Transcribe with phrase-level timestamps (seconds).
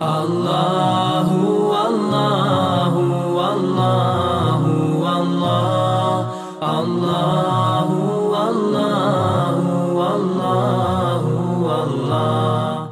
[0.00, 8.00] Allahu, Allahu, Allahu, Allah, Allahu,
[8.32, 11.32] Allahu, Allahu,
[11.68, 12.90] Allah.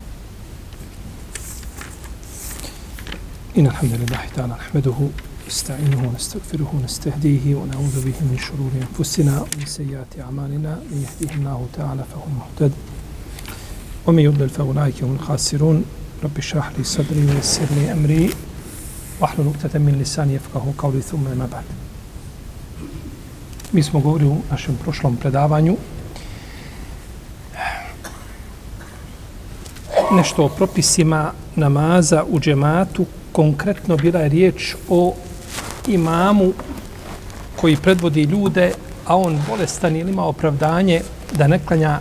[3.58, 4.98] إن الحمد لله تعالى نحمده
[5.48, 10.72] نستعينه ونستغفره ونستهديه ونعوذ به من شرور أنفسنا ومن سيئات أعمالنا.
[10.90, 12.72] من يهديه الله تعالى فهو مهتد
[14.06, 15.85] ومن يضلل فأولئك هم الخاسرون.
[16.23, 18.30] رب اشرح لي صدري ويسر لي أمري
[19.20, 21.64] واحلل عقدة من لساني يفقهوا قولي ثم ما بعد
[23.73, 25.77] Mi smo govorili u našem prošlom predavanju
[30.12, 33.05] nešto o propisima namaza u džematu.
[33.32, 35.14] Konkretno bila je riječ o
[35.88, 36.54] imamu
[37.55, 38.72] koji predvodi ljude,
[39.05, 41.02] a on bolestan ili ima opravdanje
[41.38, 42.00] da ne klanja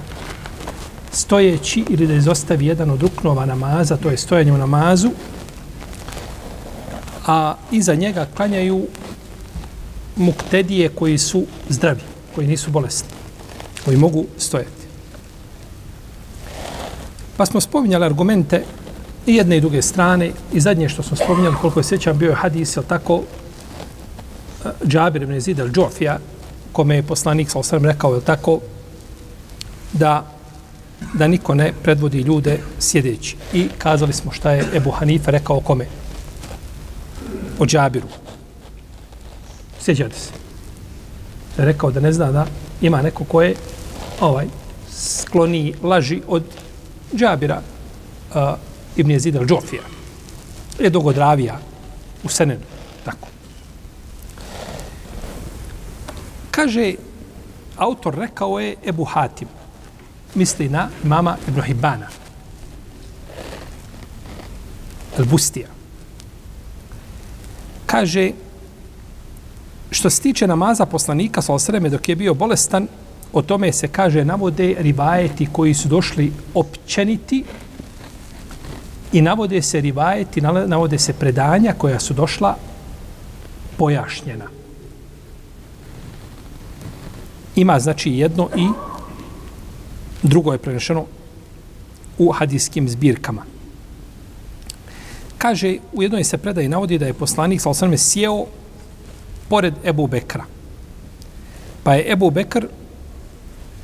[1.11, 5.09] stojeći ili da izostavi jedan od ruknova namaza, to je stojanje u namazu,
[7.27, 8.87] a iza njega klanjaju
[10.15, 12.01] muktedije koji su zdravi,
[12.35, 13.09] koji nisu bolesni,
[13.85, 14.79] koji mogu stojati.
[17.37, 18.63] Pa smo spominjali argumente
[19.25, 22.35] i jedne i druge strane i zadnje što smo spominjali, koliko je sjećam, bio je
[22.35, 23.21] hadis, ili tako,
[24.65, 26.17] e, Džabir ibn Zid al-đofija,
[26.71, 28.59] kome je poslanik sa osram, rekao, ili tako,
[29.93, 30.38] da
[31.13, 33.35] da niko ne predvodi ljude sjedeći.
[33.53, 35.85] I kazali smo šta je Ebu Hanife rekao o kome?
[37.59, 38.07] O Džabiru.
[39.79, 40.31] Sjećate se.
[41.57, 42.45] Da je rekao da ne zna da
[42.81, 43.55] ima neko ko je
[44.21, 44.47] ovaj,
[44.91, 46.43] skloni laži od
[47.15, 47.61] Džabira
[48.35, 48.41] uh,
[48.95, 49.81] Ibn Jezid al-đofija.
[50.79, 51.59] Je dogodravija
[52.23, 52.61] u Senenu.
[53.05, 53.27] Tako.
[56.51, 56.93] Kaže,
[57.77, 59.47] autor rekao je Ebu Hatim
[60.35, 62.07] misli na mama Ibn Hibbana,
[65.17, 65.67] Al-Bustija.
[67.85, 68.31] Kaže,
[69.91, 72.87] što se tiče namaza poslanika sa osreme dok je bio bolestan,
[73.33, 77.43] o tome se kaže navode rivajeti koji su došli općeniti
[79.13, 82.55] i navode se rivajeti, navode se predanja koja su došla
[83.77, 84.45] pojašnjena.
[87.55, 88.67] Ima znači jedno i
[90.23, 91.05] drugo je prenešeno
[92.17, 93.43] u hadijskim zbirkama.
[95.37, 98.45] Kaže, u jednoj se predaji navodi da je poslanik sa osrme sjeo
[99.49, 100.43] pored Ebu Bekra.
[101.83, 102.67] Pa je Ebu Bekr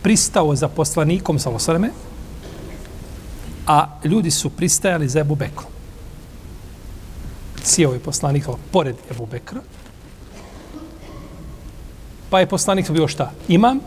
[0.01, 1.89] pristao za poslanikom sa osrme,
[3.67, 5.71] a ljudi su pristajali za Ebu Bekrom.
[7.63, 9.61] Sjeo je poslanik pored Ebu Bekra,
[12.29, 13.31] pa je poslanik bio šta?
[13.47, 13.79] Imam,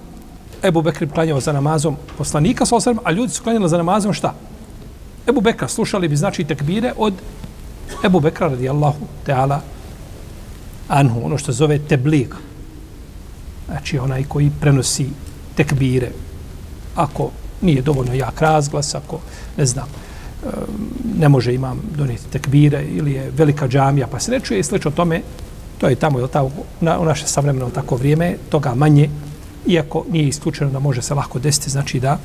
[0.63, 4.35] Ebu Bekr klanjao za namazom poslanika, osrem, a ljudi su klanjali za namazom šta?
[5.29, 7.15] Ebu Bekra slušali bi znači tekbire od
[8.05, 9.59] Ebu Bekra radijallahu ta'ala
[10.89, 12.35] anhu, ono što zove teblig.
[13.67, 15.09] Znači onaj koji prenosi
[15.55, 16.11] tekbire.
[16.95, 17.31] Ako
[17.61, 19.21] nije dovoljno jak razglas, ako
[19.57, 19.87] ne znam,
[21.19, 24.91] ne može imam donijeti tekbire ili je velika džamija pa se ne čuje i slično
[24.91, 25.23] tome,
[25.79, 29.09] to je tamo, je tamo na, u naše savremeno tako vrijeme, toga manje,
[29.69, 32.19] iako nije isključeno da može se lako desiti, znači da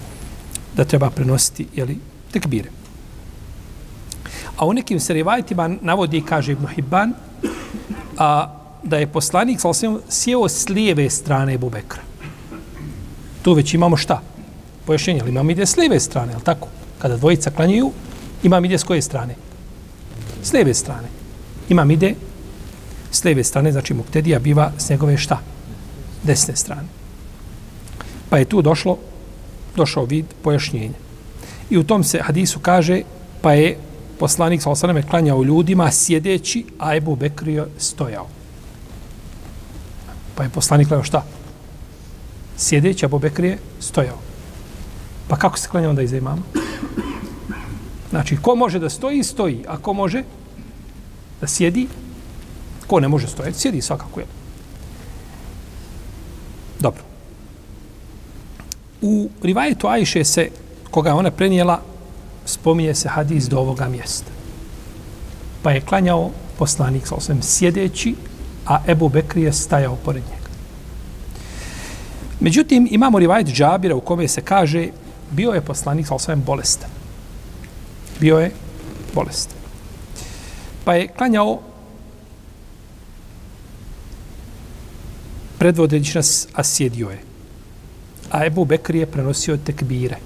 [0.75, 1.97] da treba prenositi jeli,
[2.31, 2.69] tekbire.
[4.57, 7.13] A u nekim se rivajtima navodi, kaže Ibn Hibban,
[8.17, 9.69] a, da je poslanik sa
[10.09, 12.01] sjeo s lijeve strane Ebu Bekra.
[13.41, 14.21] Tu već imamo šta?
[14.85, 16.67] Pojašnjenje, ali imam ide s lijeve strane, ali tako?
[16.99, 17.91] Kada dvojica klanjuju,
[18.43, 19.35] imam ide s koje strane?
[20.43, 21.07] S lijeve strane.
[21.69, 22.15] Imam ide
[23.11, 25.39] s lijeve strane, znači Muktedija biva s njegove šta?
[26.23, 27.02] Desne strane.
[28.33, 28.97] Pa je tu došlo,
[29.75, 30.97] došao vid pojašnjenja.
[31.69, 33.01] I u tom se hadisu kaže,
[33.41, 33.77] pa je
[34.19, 38.27] poslanik sa osaname klanjao ljudima sjedeći, a Ebu Bekrio stojao.
[40.35, 41.25] Pa je poslanik klanjao šta?
[42.57, 44.17] Sjedeći, a Ebu Bekrije stojao.
[45.27, 46.41] Pa kako se klanja onda iza imama?
[48.09, 49.65] Znači, ko može da stoji, stoji.
[49.67, 50.23] A ko može
[51.41, 51.87] da sjedi,
[52.87, 54.25] ko ne može stojati, sjedi svakako je.
[56.79, 57.13] Dobro.
[59.03, 60.49] U rivajetu Ajše se,
[60.91, 61.81] koga je ona prenijela,
[62.45, 64.31] spominje se hadis do ovoga mjesta.
[65.63, 68.15] Pa je klanjao poslanik sa osvijem sjedeći,
[68.65, 70.49] a Ebu Bekri je stajao pored njega.
[72.39, 74.87] Međutim, imamo rivajet Džabira u kome se kaže
[75.31, 76.89] bio je poslanik sa osvijem bolestan.
[78.19, 78.51] Bio je
[79.13, 79.57] bolestan.
[80.85, 81.59] Pa je klanjao
[85.59, 87.32] predvodeći nas, a sjedio je
[88.33, 90.17] a Ebu Bekri je prenosio tekbire.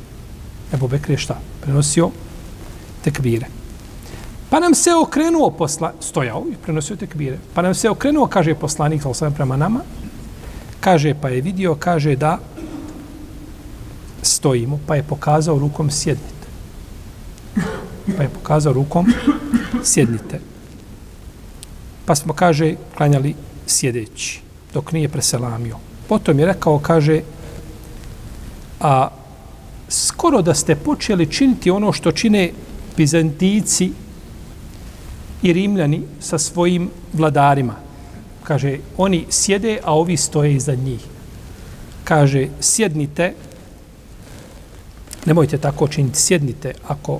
[0.74, 1.40] Ebu Bekri je šta?
[1.62, 2.10] Prenosio
[3.04, 3.48] tekbire.
[4.50, 7.38] Pa nam se okrenuo posla, stojao i prenosio tekbire.
[7.54, 9.82] Pa nam se okrenuo, kaže poslanik, sa osam prema nama,
[10.80, 12.40] kaže, pa je vidio, kaže da
[14.22, 16.48] stojimo, pa je pokazao rukom sjednite.
[18.18, 19.14] Pa je pokazao rukom
[19.84, 20.40] sjednite.
[22.06, 23.36] Pa smo, kaže, klanjali
[23.68, 24.42] sjedeći,
[24.74, 25.76] dok nije preselamio.
[26.08, 27.22] Potom je rekao, kaže,
[28.80, 29.10] a
[29.90, 32.52] skoro da ste počeli činiti ono što čine
[32.98, 33.92] Bizantici
[35.42, 37.76] i Rimljani sa svojim vladarima.
[38.44, 41.02] Kaže, oni sjede, a ovi stoje iza njih.
[42.04, 43.34] Kaže, sjednite,
[45.26, 47.20] nemojte tako činiti, sjednite, ako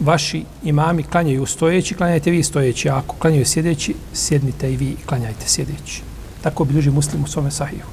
[0.00, 5.46] vaši imami klanjaju stojeći, klanjajte vi stojeći, a ako klanjaju sjedeći, sjednite i vi klanjajte
[5.48, 6.02] sjedeći.
[6.42, 7.84] Tako bilježi muslim u svome sahiju.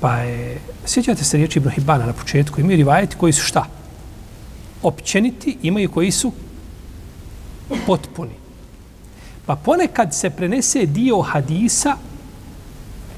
[0.00, 3.66] Pa je, sjećate se riječi Ibn Hibana na početku, imaju rivajeti koji su šta?
[4.82, 6.32] Općeniti, imaju koji su
[7.86, 8.34] potpuni.
[9.46, 11.96] Pa ponekad se prenese dio hadisa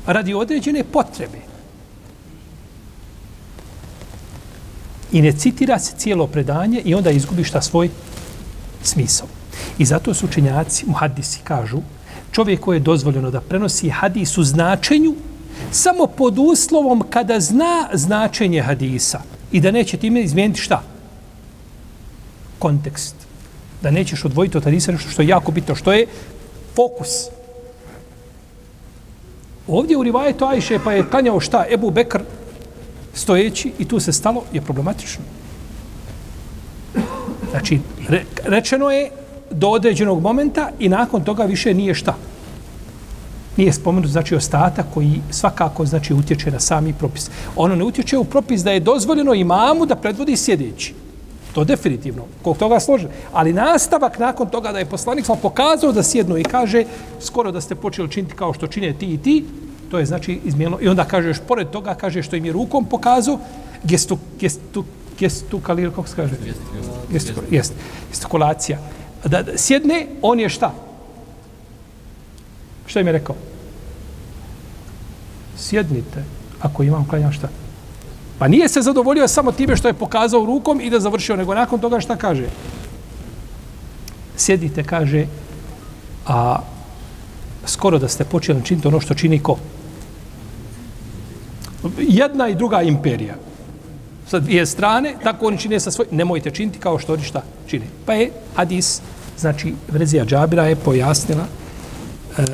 [0.06, 1.38] radi određene potrebe.
[5.12, 7.91] I ne citira se cijelo predanje i onda izgubi šta svoj
[8.82, 9.29] smisao.
[9.79, 11.81] I zato su učenjaci, muhadisi, kažu,
[12.32, 15.15] čovjek koji je dozvoljeno da prenosi hadis u značenju
[15.71, 19.21] samo pod uslovom kada zna značenje hadisa
[19.53, 20.83] i da neće time izmijeniti šta?
[22.59, 23.15] Kontekst.
[23.83, 26.07] Da nećeš odvojiti od hadisa nešto što je jako bitno, što je
[26.77, 27.11] fokus.
[29.69, 31.65] Ovdje u Rivajetu Ajše pa je klanjao šta?
[31.71, 32.21] Ebu Bekr
[33.15, 35.25] stojeći i tu se stalo je problematično.
[37.51, 39.11] Znači, re, rečeno je
[39.51, 42.17] do određenog momenta i nakon toga više nije šta
[43.61, 47.31] nije spomenut znači ostatak koji svakako znači utječe na sami propis.
[47.57, 50.95] Ono ne utječe u propis da je dozvoljeno imamu da predvodi sjedeći.
[51.53, 52.25] To definitivno.
[52.43, 53.09] Kog toga slože.
[53.33, 56.85] Ali nastavak nakon toga da je poslanik sam pokazao da sjednu i kaže
[57.21, 59.45] skoro da ste počeli činiti kao što čine ti i ti,
[59.91, 60.79] to je znači izmijelo.
[60.81, 63.39] I onda kažeš, pored toga kaže što im je rukom pokazao,
[63.85, 64.85] gestu, gestu,
[65.19, 66.35] gestu, kalir, kako se kaže?
[67.13, 67.75] Gestu, jest,
[68.09, 68.79] gestikulacija.
[69.25, 70.73] Da, da sjedne, on je šta?
[72.87, 73.50] Šta im je rekao?
[75.61, 76.25] Sjednite,
[76.61, 77.49] ako imam klanja šta?
[78.39, 81.81] Pa nije se zadovoljio samo time što je pokazao rukom i da završio, nego nakon
[81.81, 82.47] toga šta kaže?
[84.37, 85.27] Sjedite, kaže,
[86.27, 86.61] a
[87.67, 89.57] skoro da ste počeli činiti ono što čini ko?
[91.99, 93.35] Jedna i druga imperija.
[94.29, 96.06] Sa dvije strane, tako oni čine sa svoj...
[96.11, 97.85] Nemojte činiti kao što oni šta čine.
[98.06, 99.01] Pa je hadis,
[99.39, 101.45] znači, Vrezija Džabira je pojasnila
[102.39, 102.45] e,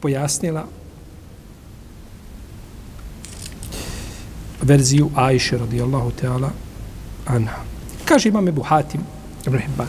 [0.00, 0.64] pojasnila
[4.68, 6.50] verziju Ajše radijallahu ta'ala
[7.26, 7.64] anha.
[8.04, 9.00] Kaže imam Ebu Hatim
[9.46, 9.88] Ibn Hibban.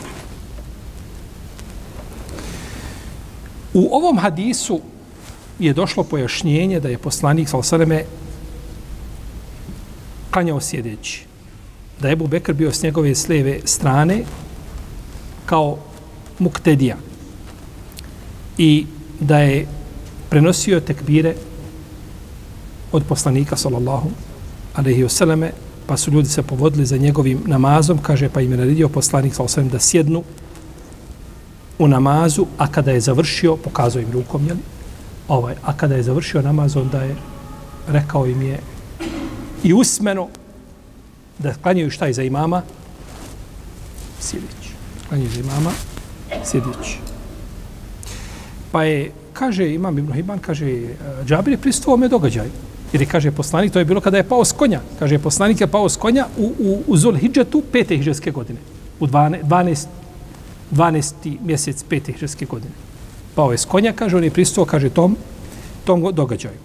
[3.74, 4.80] U ovom hadisu
[5.58, 8.04] je došlo pojašnjenje da je poslanik Salasaleme
[10.30, 11.26] klanjao sjedeći.
[12.00, 14.24] Da je Ebu Bekr bio s njegove slijeve strane
[15.46, 15.78] kao
[16.38, 16.96] muktedija.
[18.58, 18.86] I
[19.20, 19.66] da je
[20.30, 21.34] prenosio tekbire
[22.92, 24.10] od poslanika sallallahu
[24.74, 25.52] alaihi ve
[25.86, 29.72] pa su ljudi se povodili za njegovim namazom kaže pa im je naredio poslanik sallallahu
[29.72, 30.22] da sjednu
[31.78, 34.56] u namazu a kada je završio pokazao im rukom jel?
[35.28, 37.16] ovaj a kada je završio namaz onda je
[37.88, 38.60] rekao im je
[39.62, 40.28] i usmeno
[41.38, 42.62] da klanjaju šta iza imama
[44.20, 44.74] sjedić.
[45.08, 45.70] klanjaju za imama
[46.44, 46.96] sjedić.
[48.72, 52.50] pa je kaže, imam Ibn Hibban, kaže, Džabir je pristuo ome događaju.
[52.92, 54.80] Jer je, kaže, poslanik, to je bilo kada je pao s konja.
[54.98, 58.58] Kaže, poslanik je pao s konja u, u, u Zul Hidžetu pete hiđarske godine.
[59.00, 59.86] U 12, 12,
[60.72, 61.36] 12.
[61.44, 62.72] mjesec pete hiđarske godine.
[63.34, 65.16] Pao je s konja, kaže, on je pristuo, kaže, tom,
[65.84, 66.58] tom događaju.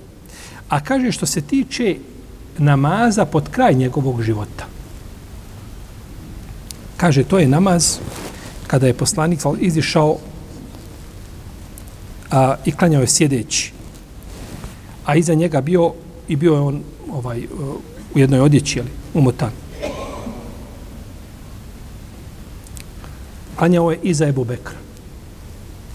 [0.69, 1.95] A kaže, što se tiče
[2.57, 4.65] namaza pod kraj njegovog života.
[6.97, 7.99] Kaže, to je namaz
[8.67, 10.17] kada je poslanik izišao
[12.31, 13.71] a, i klanjao je sjedeći.
[15.05, 15.93] A iza njega bio
[16.27, 17.47] i bio je on ovaj e,
[18.15, 19.51] u jednoj odjeći, ali umotan.
[23.55, 24.77] Klanjao je iza Ebu Bekra.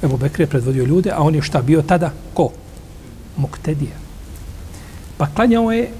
[0.02, 2.12] Ebu Bekr je predvodio ljude, a on je šta bio tada?
[2.34, 2.50] Ko?
[3.36, 3.96] Moktedija.
[5.16, 5.90] Pa klanjao je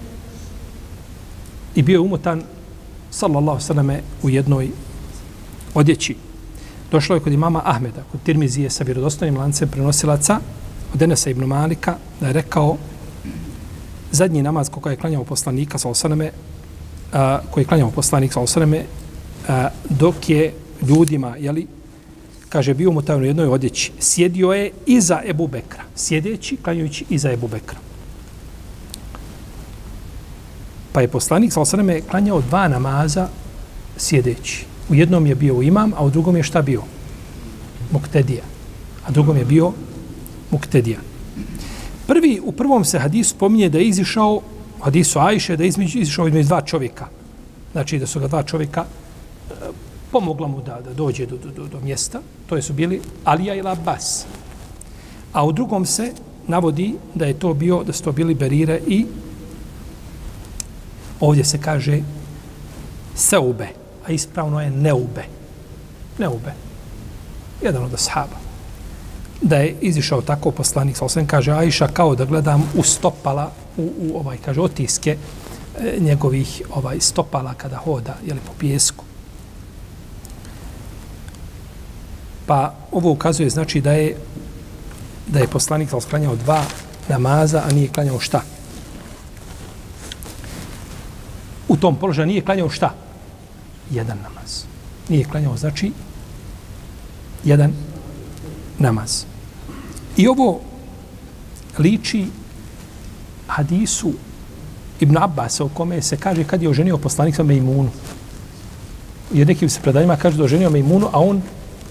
[1.75, 2.43] i bio je umotan
[3.11, 4.71] sallallahu sallame, u jednoj
[5.75, 6.17] odjeći.
[6.91, 10.39] Došlo je kod imama Ahmeda, kod Tirmizije sa vjerodostojnim lancem prenosilaca
[10.95, 12.77] od Enesa ibn Malika, da je rekao
[14.12, 16.31] zadnji namaz koga je klanjao poslanika sa osaname,
[17.12, 18.85] a, koji je klanjao poslanik sa osaname,
[19.49, 20.52] a, dok je
[20.83, 21.67] ljudima, jeli,
[22.49, 27.33] kaže, bio mu tamo u jednoj odjeći, sjedio je iza Ebu Bekra, sjedeći, klanjujući iza
[27.33, 27.79] Ebu Bekra.
[30.93, 33.29] Pa je poslanik, sa osaname, klanjao dva namaza
[33.97, 34.64] sjedeći.
[34.88, 36.83] U jednom je bio imam, a u drugom je šta bio?
[37.90, 38.43] Muktedija.
[39.07, 39.73] A drugom je bio
[40.50, 40.99] Muktedija.
[42.11, 44.40] Prvi, u prvom se hadisu spominje da je izišao,
[44.83, 47.07] hadisu Ajše, da je između, izišao između dva čovjeka.
[47.73, 49.55] Znači da su ga dva čovjeka eh,
[50.11, 52.21] pomogla mu da, da dođe do, do, do, do mjesta.
[52.47, 54.26] To je su bili Alija i Labas.
[55.33, 56.12] A u drugom se
[56.49, 59.07] navodi da je to bio, da su to bili Berire i
[61.21, 62.02] ovdje se kaže
[63.14, 63.69] Seube,
[64.07, 65.25] a ispravno je Neube.
[66.19, 66.52] Neube.
[67.62, 68.50] Jedan od ashaba
[69.42, 73.92] da je izišao tako poslanik sa osvijem, kaže Ajša kao da gledam u stopala, u,
[73.99, 75.16] u ovaj, kaže, otiske
[75.78, 79.04] e, njegovih ovaj stopala kada hoda, jeli, po pijesku.
[82.47, 84.16] Pa ovo ukazuje znači da je
[85.26, 86.64] da je poslanik sa klanjao dva
[87.09, 88.42] namaza, a nije klanjao šta?
[91.68, 92.94] U tom položaju nije klanjao šta?
[93.90, 94.64] Jedan namaz.
[95.09, 95.92] Nije klanjao, znači,
[97.44, 97.73] jedan
[98.81, 99.25] namaz.
[100.17, 100.61] I ovo
[101.79, 102.27] liči
[103.47, 104.13] hadisu
[105.01, 107.91] Ibn Abbas, u kome se kaže kad je oženio poslanik sa Mejmunu.
[109.33, 111.43] Jer nekim se predanjima kaže da oženio Mejmunu, a on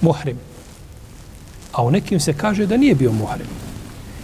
[0.02, 0.38] muhrim.
[1.72, 3.48] A u nekim se kaže da nije bio muhrim.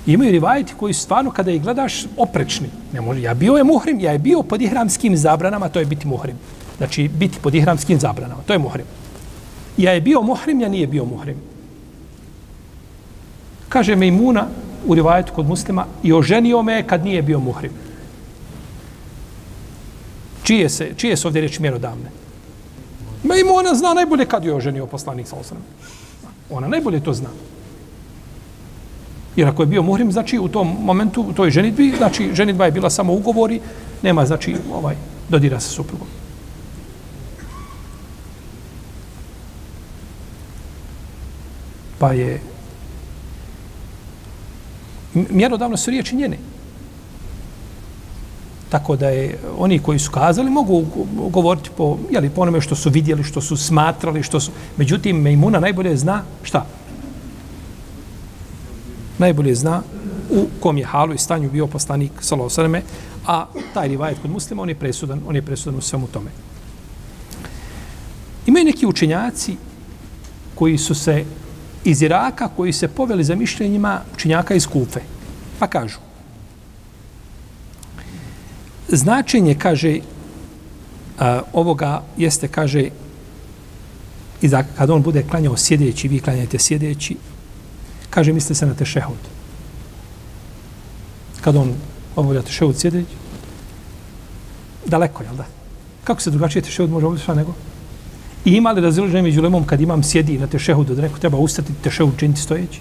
[0.05, 2.69] I imaju rivajeti koji stvarno kada ih gledaš oprečni.
[2.93, 6.07] Ne može, ja bio je muhrim, ja je bio pod ihramskim zabranama, to je biti
[6.07, 6.37] muhrim.
[6.77, 8.85] Znači, biti pod ihramskim zabranama, to je muhrim.
[9.77, 11.54] Ja je bio muhrim, ja nije bio muhrim.
[13.69, 14.47] Kaže Mejmuna
[14.85, 17.71] u rivajetu kod muslima i oženio me kad nije bio muhrim.
[20.43, 22.11] Čije se, čije su ovdje reči mjerodavne?
[23.23, 25.61] Mejmuna zna najbolje kad je oženio poslanik sa osram.
[26.49, 27.29] Ona najbolje to zna.
[29.35, 32.71] Jer ako je bio muhrim, znači u tom momentu, u toj ženitbi, znači ženitba je
[32.71, 33.59] bila samo ugovori,
[34.01, 34.95] nema znači ovaj
[35.29, 36.07] dodira sa suprugom.
[41.99, 42.41] Pa je
[45.29, 46.37] mjerodavno su riječi njene.
[48.69, 50.85] Tako da je oni koji su kazali mogu
[51.29, 54.51] govoriti po, jeli, po onome što su vidjeli, što su smatrali, što su...
[54.77, 56.65] Međutim, Mejmuna najbolje zna šta?
[59.17, 59.81] Najbolje zna
[60.31, 62.81] u kom je halu i stanju bio poslanik Salosaneme,
[63.27, 66.31] a taj rivajet kod muslima, on je presudan, on je presudan u svemu tome.
[68.45, 69.55] Imaju neki učenjaci
[70.55, 71.25] koji su se
[71.85, 74.99] iz Iraka koji se poveli za mišljenjima učinjaka iz Kufe.
[75.59, 75.97] Pa kažu.
[78.87, 79.99] Značenje, kaže,
[81.19, 82.89] a, ovoga jeste, kaže,
[84.41, 87.17] i da kada on bude klanjao sjedeći, vi klanjate sjedeći,
[88.09, 89.29] kaže, misli se na tešehud.
[91.41, 91.73] Kada on
[92.15, 93.15] obavlja tešehud sjedeći,
[94.85, 95.45] daleko, jel da?
[96.03, 97.53] Kako se drugačije tešehud može obavljati nego?
[98.45, 101.73] I ima li razilaženje među lemom kad imam sjedi na tešehudu, da neko treba ustati
[101.83, 102.79] tešehud činiti stojeći?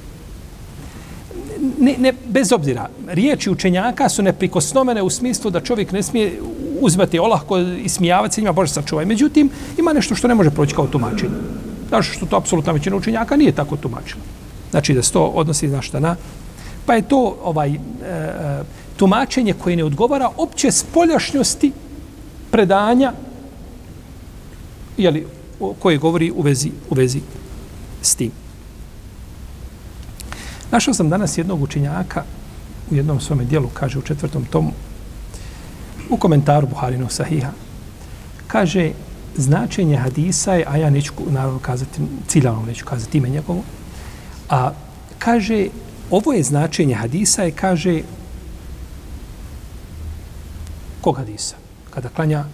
[1.79, 6.41] Ne, ne, bez obzira, riječi učenjaka su neprikosnomene u smislu da čovjek ne smije
[6.81, 9.07] uzmati olahko i smijavati se njima, Bože sačuvaj.
[9.07, 11.33] Međutim, ima nešto što ne može proći kao tumačenje.
[11.89, 14.23] Znaš što to apsolutna većina učenjaka nije tako tumačila.
[14.71, 16.17] Znači da se to odnosi na šta na...
[16.87, 18.63] Pa je to ovaj e, e
[18.97, 21.73] tumačenje koje ne odgovara opće spoljašnjosti
[22.51, 23.13] predanja
[24.97, 25.27] jeli,
[25.79, 27.21] koje govori u vezi, u vezi
[28.03, 28.31] s tim.
[30.71, 32.25] Našao sam danas jednog učinjaka
[32.91, 34.73] u jednom svome dijelu, kaže u četvrtom tomu,
[36.11, 37.51] u komentaru Buharinog sahiha,
[38.47, 38.93] kaže
[39.37, 43.63] značenje hadisa je, a ja neću naravno kazati, ciljano neću kazati ime njegovo,
[44.49, 44.73] a
[45.19, 45.67] kaže,
[46.11, 48.03] ovo je značenje hadisa je, kaže,
[51.01, 51.57] kog hadisa?
[51.91, 52.45] Kada klanja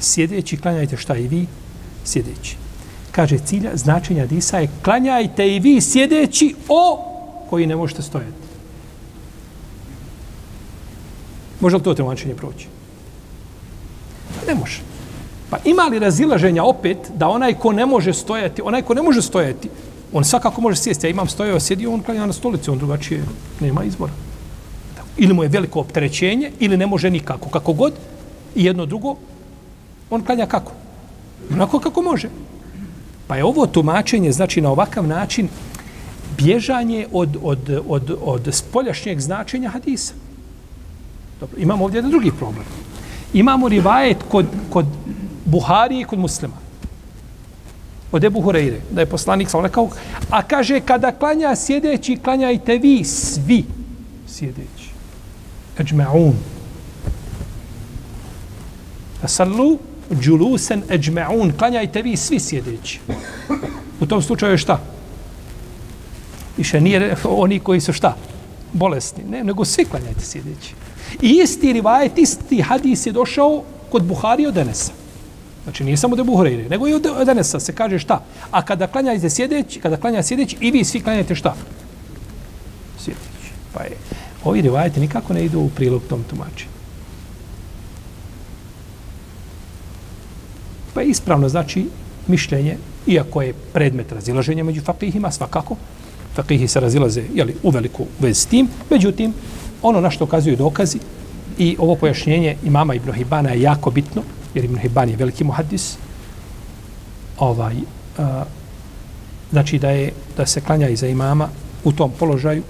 [0.00, 1.46] sjedeći, klanjajte šta i vi,
[2.04, 2.56] sjedeći.
[3.10, 7.04] Kaže, cilja, značenja disa je klanjajte i vi sjedeći o
[7.50, 8.48] koji ne možete stojati.
[11.60, 12.66] Može li to tumačenje proći?
[14.34, 14.80] Pa ne može.
[15.50, 19.22] Pa ima li razilaženja opet da onaj ko ne može stojati, onaj ko ne može
[19.22, 19.68] stojati,
[20.12, 21.06] on svakako može sjesti.
[21.06, 23.24] Ja imam stojao, sjedio, on klanja na stolici, on drugačije
[23.60, 24.12] nema izbora.
[25.16, 27.48] Ili mu je veliko opterećenje, ili ne može nikako.
[27.48, 27.92] Kako god,
[28.54, 29.16] i jedno drugo,
[30.10, 30.72] on klanja kako?
[31.52, 32.28] Onako kako može.
[33.26, 35.48] Pa je ovo tumačenje, znači na ovakav način,
[36.38, 40.14] bježanje od, od, od, od spoljašnjeg značenja hadisa.
[41.40, 42.64] Dobro, imamo ovdje jedan drugi problem.
[43.32, 44.86] Imamo rivajet kod, kod
[45.44, 46.54] Buhari i kod muslima.
[48.12, 49.88] Od Ebu Hureyre, da je poslanik sam rekao,
[50.30, 53.64] a kaže, kada klanja sjedeći, klanjajte vi svi
[54.28, 54.90] sjedeći.
[55.78, 56.32] Eđme'un.
[59.20, 59.78] Fasallu
[60.14, 61.52] džulusen eđme'un.
[61.58, 63.00] Klanjajte vi svi sjedeći.
[64.00, 64.80] U tom slučaju je šta?
[66.56, 68.16] Više nije oni koji su šta?
[68.72, 69.24] Bolesni.
[69.30, 70.74] Ne, nego svi klanjajte sjedeći.
[71.22, 74.92] I isti rivajet, isti hadis je došao kod Buhari od Enesa.
[75.64, 78.24] Znači nije samo da Buhari, nego i od Enesa se kaže šta?
[78.50, 81.54] A kada klanjajte sjedeći, kada klanja sjedeći, i vi svi klanjajte šta?
[82.98, 83.52] Sjedeći.
[83.72, 83.96] Pa je,
[84.44, 86.77] ovi rivajeti nikako ne idu u prilog tom tumačenju.
[90.98, 91.86] Pa je ispravno, znači,
[92.26, 92.76] mišljenje,
[93.06, 95.76] iako je predmet razilaženja među fakihima, svakako,
[96.34, 99.34] fakihi se razilaze jeli, u veliku vez s tim, međutim,
[99.82, 100.98] ono na što ukazuju dokazi
[101.58, 104.22] i ovo pojašnjenje imama Ibn Hibana je jako bitno,
[104.54, 105.96] jer Ibn Hibban je veliki muhaddis,
[107.38, 107.76] ovaj,
[108.18, 108.44] a,
[109.50, 111.48] znači da je da se klanja iza imama
[111.84, 112.62] u tom položaju,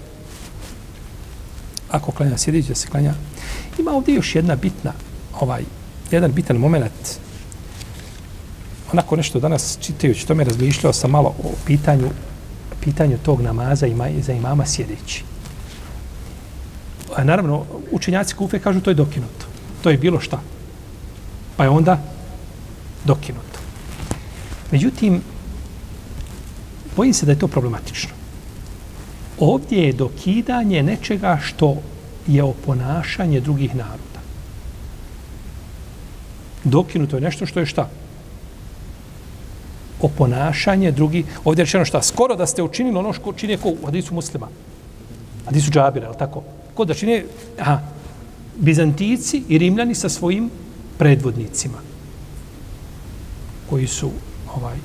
[1.90, 3.14] ako klanja sjedeći da se klanja.
[3.78, 4.92] Ima ovdje još jedna bitna,
[5.40, 5.64] ovaj,
[6.10, 7.18] jedan bitan moment,
[8.92, 12.10] onako nešto danas čitajući, tome razmišljao sam malo o pitanju
[12.80, 15.24] pitanju tog namaza ima za imama sjedeći.
[17.16, 19.46] A naravno, učenjaci kufe kažu to je dokinuto.
[19.82, 20.40] To je bilo šta.
[21.56, 21.98] Pa je onda
[23.04, 23.58] dokinuto.
[24.70, 25.22] Međutim,
[26.96, 28.10] bojim se da je to problematično.
[29.38, 31.76] Ovdje je dokidanje nečega što
[32.26, 34.20] je oponašanje drugih naroda.
[36.64, 37.88] Dokinuto je nešto što je šta?
[40.02, 41.24] Oponašanje drugi.
[41.44, 42.02] Ovdje je rečeno šta?
[42.02, 44.48] Skoro da ste učinili ono što čini ko u hadisu muslima.
[45.44, 46.42] Hadisu džabira, je tako?
[46.74, 47.22] Ko da čini,
[47.60, 47.80] aha,
[48.56, 50.50] Bizantijci i Rimljani sa svojim
[50.98, 51.78] predvodnicima
[53.70, 54.10] koji su
[54.56, 54.76] ovaj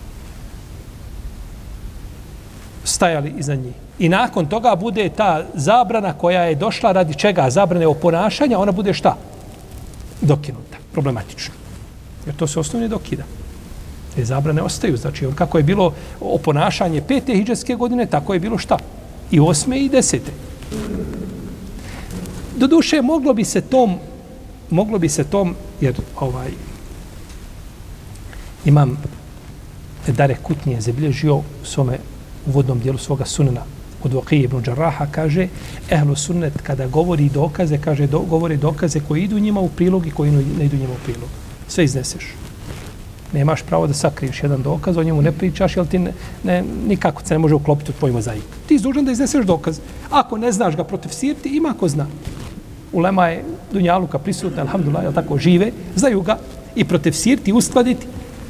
[2.83, 3.73] stajali iza njih.
[3.99, 7.49] I nakon toga bude ta zabrana koja je došla radi čega?
[7.49, 9.17] Zabrane oponašanja, ona bude šta?
[10.21, 10.77] Dokinuta.
[10.91, 11.53] Problematično.
[12.25, 13.23] Jer to se osnovno dokida.
[14.15, 14.97] Te zabrane ostaju.
[14.97, 18.77] Znači, kako je bilo oponašanje pete hijđarske godine, tako je bilo šta?
[19.31, 20.31] I osme i desete.
[22.57, 23.97] Doduše, moglo bi se tom,
[24.69, 26.51] moglo bi se tom, jer ovaj,
[28.65, 28.97] imam
[30.07, 31.97] Dare Kutnije zabilježio u svome
[32.45, 33.61] uvodnom dijelu svoga sunena
[34.03, 35.47] od Vakije ibn Đaraha, kaže,
[35.89, 40.11] ehlu sunnet kada govori dokaze, kaže, do, govori dokaze koji idu njima u prilog i
[40.11, 41.29] koji ne idu njima u prilog.
[41.67, 42.42] Sve izneseš
[43.33, 47.25] nemaš pravo da sakriješ jedan dokaz, o njemu ne pričaš, jer ti ne, ne, nikako
[47.25, 48.43] se ne može uklopiti u tvoj mozaik.
[48.67, 49.79] Ti izdužan da izneseš dokaz.
[50.09, 52.07] Ako ne znaš ga protiv sirti, ima ko zna.
[52.93, 56.37] Ulema je Dunjaluka prisutna, alhamdulillah, jel tako, žive, znaju ga
[56.75, 58.05] i protiv sirti uskladiti.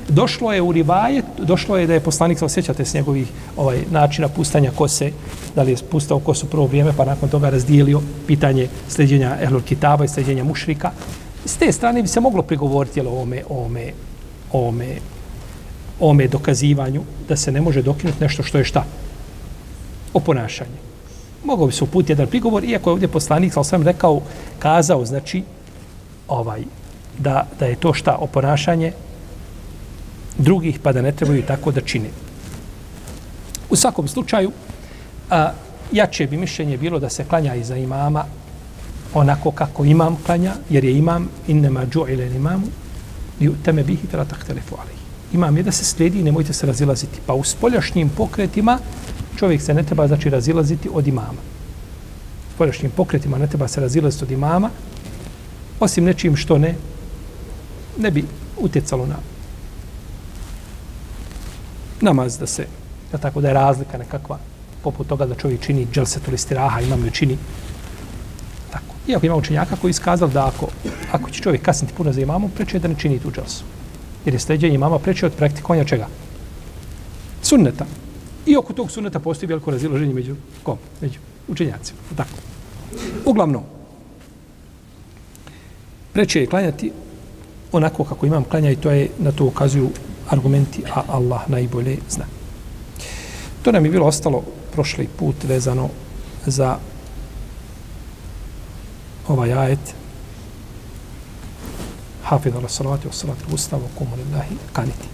[0.10, 4.28] Došlo je u rivajet, došlo je da je poslanik, se osjećate s njegovih ovaj, načina
[4.28, 5.12] pustanja kose,
[5.56, 10.06] da li je pustao kosu prvo vrijeme, pa nakon toga razdijelio pitanje sljeđenja Ehlul Kitaba
[10.06, 10.92] i sljeđenja mušrika.
[11.46, 13.92] S te strane bi se moglo prigovoriti jel, ome, ome
[14.54, 14.96] ome,
[16.00, 18.86] ome dokazivanju da se ne može dokinuti nešto što je šta?
[20.14, 20.84] O ponašanju.
[21.44, 24.22] Mogao bi se uputiti jedan prigovor, iako je ovdje poslanik, ali sam rekao,
[24.60, 25.44] kazao, znači,
[26.28, 26.62] ovaj,
[27.18, 28.18] da, da je to šta?
[28.34, 28.92] ponašanje
[30.38, 32.10] drugih, pa da ne trebaju tako da čine.
[33.70, 34.52] U svakom slučaju,
[35.30, 35.52] a,
[35.92, 38.26] jače bi mišljenje bilo da se klanja iza imama
[39.14, 42.68] onako kako imam klanja, jer je imam innema džu'ile imamu,
[43.48, 45.04] li teme bihi fela tahtelefu alaihi.
[45.34, 47.20] Imam je da se slijedi i nemojte se razilaziti.
[47.26, 48.80] Pa u spoljašnjim pokretima
[49.40, 51.42] čovjek se ne treba znači razilaziti od imama.
[52.50, 54.70] U spoljašnjim pokretima ne treba se razilaziti od imama,
[55.80, 56.76] osim nečim što ne
[57.98, 58.26] ne bi
[58.58, 59.16] utjecalo na
[62.02, 62.68] namaz da se
[63.12, 64.40] da tako da je razlika nekakva
[64.84, 67.38] poput toga da čovjek čini dželsetul istiraha, imam ju čini
[69.08, 70.68] Iako ima učenjaka koji iskazali da ako,
[71.12, 73.64] ako će čovjek kasniti puno za imamom, preče da ne čini tu dželsu.
[74.26, 76.08] Jer je sleđenje imama preče od praktikovanja čega?
[77.42, 77.86] Sunneta.
[78.46, 80.78] I oko tog sunneta postoji veliko raziloženje među kom?
[81.02, 82.00] Među učenjacima.
[82.18, 82.30] Tako.
[83.26, 83.64] Uglavnom,
[86.14, 86.92] preče je klanjati
[87.72, 89.90] onako kako imam klanja i to je na to ukazuju
[90.30, 92.26] argumenti, a Allah najbolje zna.
[93.62, 95.90] To nam je bilo ostalo prošli put vezano
[96.46, 96.78] za
[99.28, 99.96] ovaj ajet
[102.24, 105.08] hafid ala salati wa salati ustavu kumu lillahi kaniti.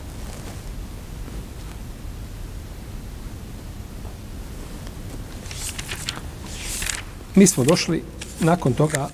[7.36, 8.04] Mi smo došli,
[8.40, 9.10] nakon toga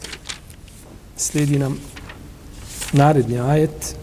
[1.17, 1.77] slijedi nam
[2.93, 3.95] naredni ajet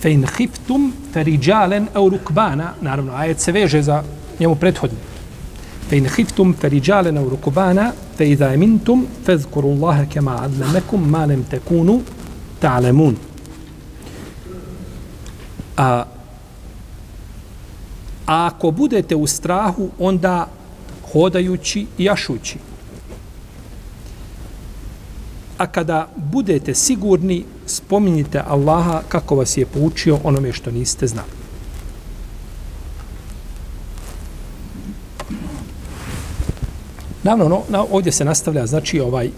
[0.00, 4.02] Fe in hiftum feriđalen au rukbana, naravno, ajet se veže za
[4.40, 4.98] njemu prethodni.
[5.88, 12.00] Fe in hiftum feriđalen au rukbana, fe idha emintum, fezkuru Allahe kema adlemekum, malem tekunu,
[12.60, 13.16] ta'lemun.
[15.76, 16.04] A,
[18.26, 20.48] a ako budete u strahu, onda
[21.12, 22.58] hodajući i jašući.
[25.58, 31.45] A kada budete sigurni, spominjite Allaha kako vas je poučio onome što niste znali.
[37.26, 39.30] Naravno, no, na, ovdje se nastavlja, znači, ovaj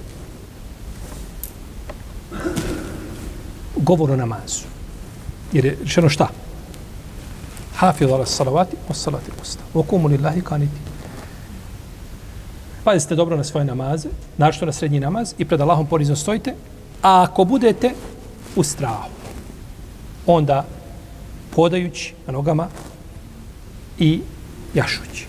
[3.76, 4.64] govor o namazu.
[5.52, 6.28] Jer je rečeno šta?
[7.74, 9.62] Hafidhu ala salavati, o salati posta.
[9.74, 10.76] Okumu lillahi kaniti.
[12.84, 16.54] Pazite dobro na svoje namaze, našto na srednji namaz i pred Allahom porizno stojite,
[17.02, 17.90] a ako budete
[18.56, 19.08] u strahu,
[20.26, 20.64] onda
[21.56, 22.68] podajući na nogama
[23.98, 24.20] i
[24.74, 25.26] jašući.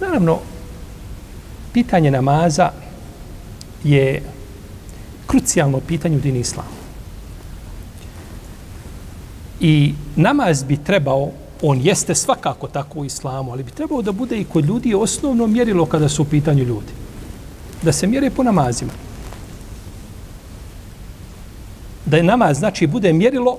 [0.00, 0.38] Naravno,
[1.74, 2.70] pitanje namaza
[3.84, 4.22] je
[5.26, 6.68] krucijalno pitanje u dini islamu.
[9.60, 11.30] I namaz bi trebao
[11.62, 15.46] on jeste svakako tako u islamu, ali bi trebao da bude i kod ljudi osnovno
[15.46, 16.92] mjerilo kada su u pitanju ljudi.
[17.82, 18.92] Da se mjere po namazima.
[22.06, 23.58] Da je namaz, znači, bude mjerilo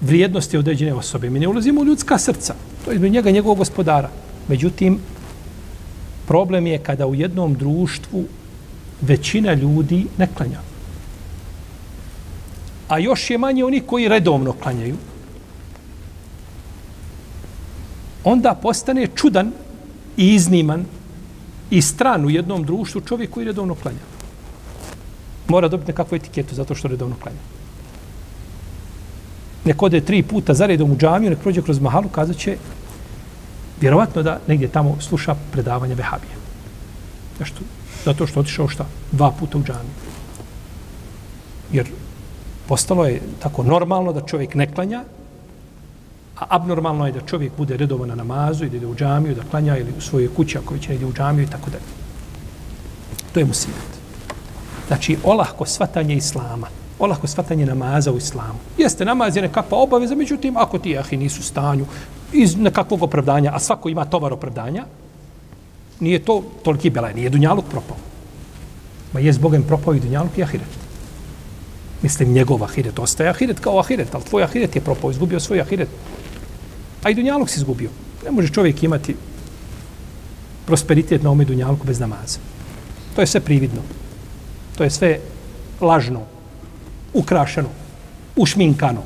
[0.00, 1.30] vrijednosti određene osobe.
[1.30, 2.54] Mi ne ulazimo u ljudska srca.
[2.84, 4.10] To je njega njegovog gospodara.
[4.48, 4.98] Međutim,
[6.26, 8.24] problem je kada u jednom društvu
[9.00, 10.60] većina ljudi ne klanja.
[12.88, 14.96] A još je manje oni koji redovno klanjaju.
[18.24, 19.52] onda postane čudan
[20.16, 20.84] i izniman
[21.70, 24.04] i stran u jednom društvu čovjek koji redovno klanja.
[25.48, 27.38] Mora dobiti nekakvu etiketu zato što redovno klanja.
[29.64, 32.56] Nek ode tri puta za redom u džamiju, nek prođe kroz mahalu, kazat će
[33.82, 36.34] vjerovatno da negdje tamo sluša predavanje vehabije.
[37.40, 37.60] Nešto,
[38.04, 38.86] Zato što otišao šta?
[39.12, 39.94] Dva puta u džamiju.
[41.72, 41.90] Jer
[42.68, 45.04] postalo je tako normalno da čovjek ne klanja,
[46.42, 49.44] A abnormalno je da čovjek bude redovan na namazu i da ide u džamiju, da
[49.50, 51.84] klanja ili u svojoj kući ako će ide u džamiju i tako dalje.
[53.32, 53.92] To je musibet.
[54.88, 56.66] Znači, olahko svatanje islama,
[56.98, 58.58] olahko svatanje namaza u islamu.
[58.78, 61.86] Jeste, namaz je nekakva pa obaveza, međutim, ako ti ahi nisu u stanju
[62.32, 64.84] iz nekakvog opravdanja, a svako ima tovar opravdanja,
[66.00, 67.96] nije to toliki belaj, nije dunjaluk propao.
[69.12, 70.68] Ma je zbogem propao i dunjaluk i ahiret.
[72.02, 75.88] Mislim, njegov ahiret ostaje ahiret kao ahiret, ali tvoj ahiret je propao, izgubio svoj ahiret.
[77.02, 77.90] A i dunjaluk si izgubio.
[78.24, 79.16] Ne može čovjek imati
[80.66, 82.38] prosperitet na ome dunjalku bez namaza.
[83.14, 83.82] To je sve prividno.
[84.76, 85.18] To je sve
[85.80, 86.22] lažno,
[87.14, 87.68] ukrašeno,
[88.36, 89.02] ušminkano.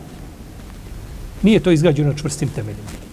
[1.42, 3.05] Nije to izgrađeno na čvrstim temeljima.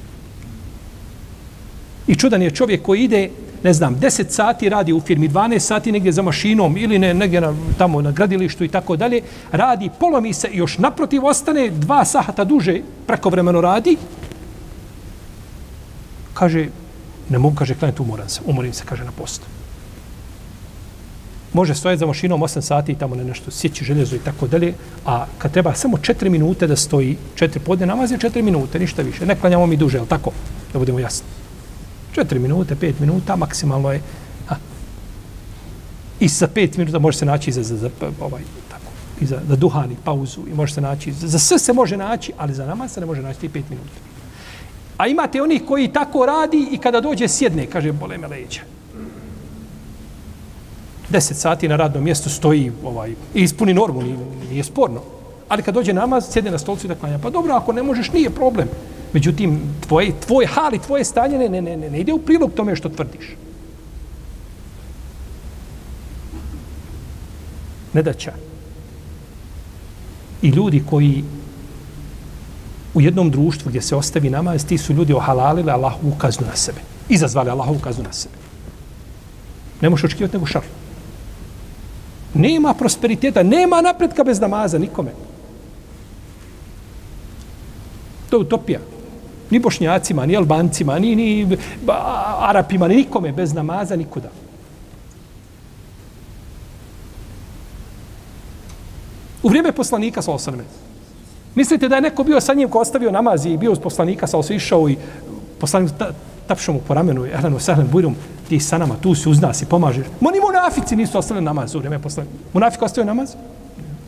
[2.07, 3.29] I čudan je čovjek koji ide,
[3.63, 7.41] ne znam, 10 sati radi u firmi, 12 sati negdje za mašinom ili ne, negdje
[7.41, 12.05] na, tamo na gradilištu i tako dalje, radi, polomi se i još naprotiv ostane dva
[12.05, 13.97] sahata duže prekovremeno radi,
[16.33, 16.67] kaže,
[17.29, 18.41] ne mogu, kaže, klanjati, umoran se.
[18.45, 19.45] Umorim se, kaže, na postu.
[21.53, 24.73] Može stojati za mašinom 8 sati i tamo ne nešto sjeći željezo i tako dalje,
[25.05, 29.01] a kad treba samo 4 minute da stoji, 4 podne namaz je 4 minute, ništa
[29.01, 29.25] više.
[29.25, 30.31] Ne klanjamo mi duže, ali tako,
[30.73, 31.42] da budemo jasni.
[32.15, 34.01] Četiri minute, 5 minuta, maksimalno je.
[34.47, 34.55] Ha.
[36.19, 39.39] I sa 5 minuta može se naći za, za, za pa, ovaj, tako, i za,
[39.47, 42.65] za duhani, pauzu, i može se naći, za, za sve se može naći, ali za
[42.65, 43.99] namaz se ne može naći 5 minuta.
[44.97, 48.61] A imate onih koji tako radi i kada dođe sjedne, kaže, bole me leđa.
[51.09, 54.17] Deset sati na radnom mjestu stoji ovaj, i ispuni normu, nije,
[54.49, 55.01] nije sporno.
[55.49, 57.19] Ali kad dođe namaz, sjedne na stolcu i da klanja.
[57.19, 58.67] Pa dobro, ako ne možeš, nije problem.
[59.13, 62.51] Međutim, tvoje, tvoj hal i tvoje stanje ne, ne, ne, ne, ne ide u prilog
[62.55, 63.35] tome što tvrdiš.
[67.93, 68.03] Ne.
[70.41, 71.23] I ljudi koji
[72.93, 76.81] u jednom društvu gdje se ostavi namaz, ti su ljudi ohalalili Allahovu ukaznu na sebe.
[77.09, 78.35] Izazvali Allahovu ukaznu na sebe.
[79.81, 80.61] Ne možeš očekivati nego šar.
[82.33, 85.11] Nema prosperiteta, nema napretka bez namaza nikome.
[88.29, 88.79] To je utopija.
[89.53, 91.57] Ni bošnjacima, ni albancima, ni, ni
[92.39, 94.31] arapima, ni nikome bez namaza nikuda.
[99.43, 100.63] U vrijeme poslanika, sa osaname,
[101.55, 104.43] Mislite da je neko bio sa njim ko ostavio namaz i bio uz poslanika, sa
[104.43, 104.97] se išao i
[105.59, 106.11] poslanik ta,
[106.47, 108.15] tapšao mu po ramenu, Elenu Sehlen Bujrum,
[108.49, 110.07] ti sa nama, tu si uz nas i pomažeš.
[110.19, 112.35] Mo ni munafici nisu ostavili namaz u vrijeme poslanika.
[112.53, 113.35] Munafik ostavio namaz?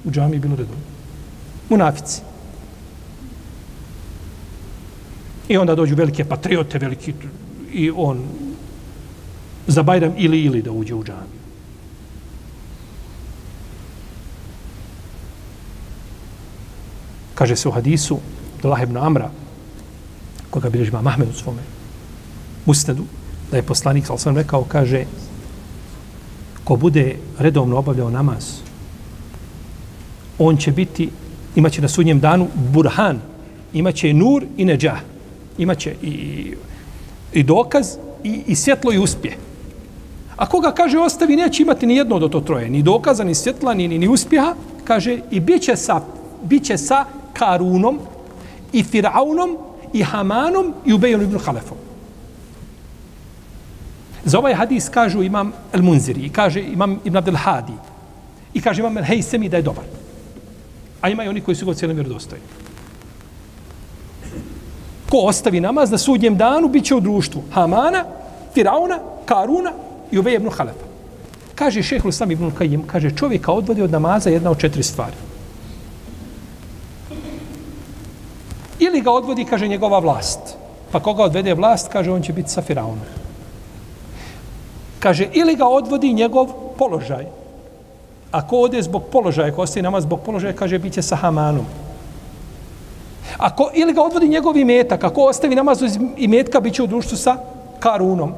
[0.06, 0.82] U džami je bilo redovno.
[1.70, 2.22] Munafici.
[5.48, 7.14] I onda dođu velike patriote, veliki,
[7.74, 8.24] i on
[9.68, 11.46] za Bajram ili ili da uđe u džamiju.
[17.36, 18.20] Kaže se u hadisu
[18.56, 19.30] Abdullah ibn Amra,
[20.50, 21.62] koga bilježi ima Mahmed u svome
[22.66, 23.04] usnedu,
[23.52, 25.06] da je poslanik, ali sam rekao, kaže,
[26.64, 28.46] ko bude redovno obavljao namaz,
[30.40, 31.10] on će biti,
[31.56, 33.22] imaće na sudnjem danu burhan,
[33.74, 35.00] imaće nur i neđah,
[35.58, 36.54] imaće i,
[37.34, 39.38] i dokaz i, i svjetlo i uspje.
[40.36, 43.74] A koga kaže ostavi, neće imati ni jedno od to troje, ni dokaza, ni svjetla,
[43.74, 46.02] ni, ni, ni uspjeha, kaže i bit će sa,
[46.44, 48.00] bit će sa Karunom
[48.74, 49.58] i Firaunom
[49.94, 51.78] i Hamanom i Ubejom ibn Halefom.
[54.26, 57.74] Za ovaj hadis kažu imam El Munziri i kaže imam Ibn Abdel Hadi
[58.54, 59.84] i kaže imam El Hejsemi da je dobar.
[61.02, 62.44] A ima i oni koji su ga cijelom vjerodostojni.
[65.10, 68.06] Ko ostavi namaz na sudnjem danu, bit će u društvu Hamana,
[68.54, 69.72] Firauna, Karuna
[70.12, 70.86] i Ubej ibn Halefa.
[71.56, 75.16] Kaže šehlu sam ibn Kajim, kaže čovjeka odvodi od namaza jedna od četiri stvari.
[78.80, 80.40] Ili ga odvodi, kaže, njegova vlast.
[80.92, 83.00] Pa koga odvede vlast, kaže, on će biti sa Firaunom.
[85.00, 87.26] Kaže, ili ga odvodi njegov položaj.
[88.32, 91.66] Ako ode zbog položaja, ako ostaje namaz zbog položaja, kaže, bit će sa Hamanom.
[93.38, 97.18] Ako, ili ga odvodi njegov imetak, ako ostavi namaz iz imetka, bit će u društvu
[97.18, 97.38] sa
[97.80, 98.34] Karunom.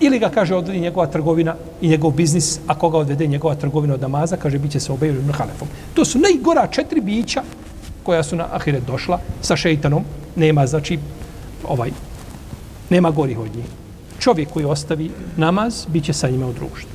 [0.00, 4.00] Ili ga, kaže, odvodi njegova trgovina i njegov biznis, a koga odvede njegova trgovina od
[4.00, 5.68] namaza, kaže, bit će se obeju ibn Halefom.
[5.94, 7.42] To su najgora četiri bića
[8.02, 10.04] koja su na ahiret došla sa šeitanom.
[10.36, 10.98] Nema, znači,
[11.68, 11.90] ovaj,
[12.90, 13.66] nema gori od njih.
[14.18, 16.90] Čovjek koji ostavi namaz, bit će sa njima u društvu.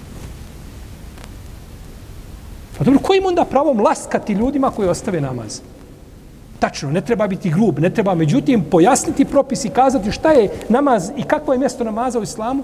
[2.77, 5.62] Pa dobro, kojim onda pravom laskati ljudima koji ostave namaz?
[6.62, 11.10] Tačno, ne treba biti grub, ne treba međutim pojasniti propis i kazati šta je namaz
[11.17, 12.63] i kakvo je mjesto namaza u islamu.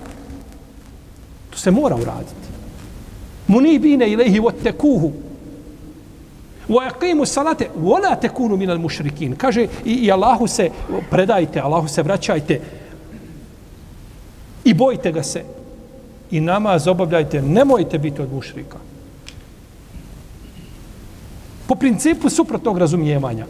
[1.49, 2.47] To se mora uraditi.
[3.47, 5.11] Munibine ilaihi wattekuhu.
[6.69, 9.35] Wa yaqimu salate wa la takunu min al mushrikin.
[9.35, 10.69] Kaže i, i Allahu se
[11.09, 12.61] predajte, Allahu se vraćajte.
[14.63, 15.43] I bojte ga se.
[16.31, 18.77] I namaz obavljajte, nemojte biti od mušrika.
[21.67, 23.45] Po principu suprotnog razumijevanja.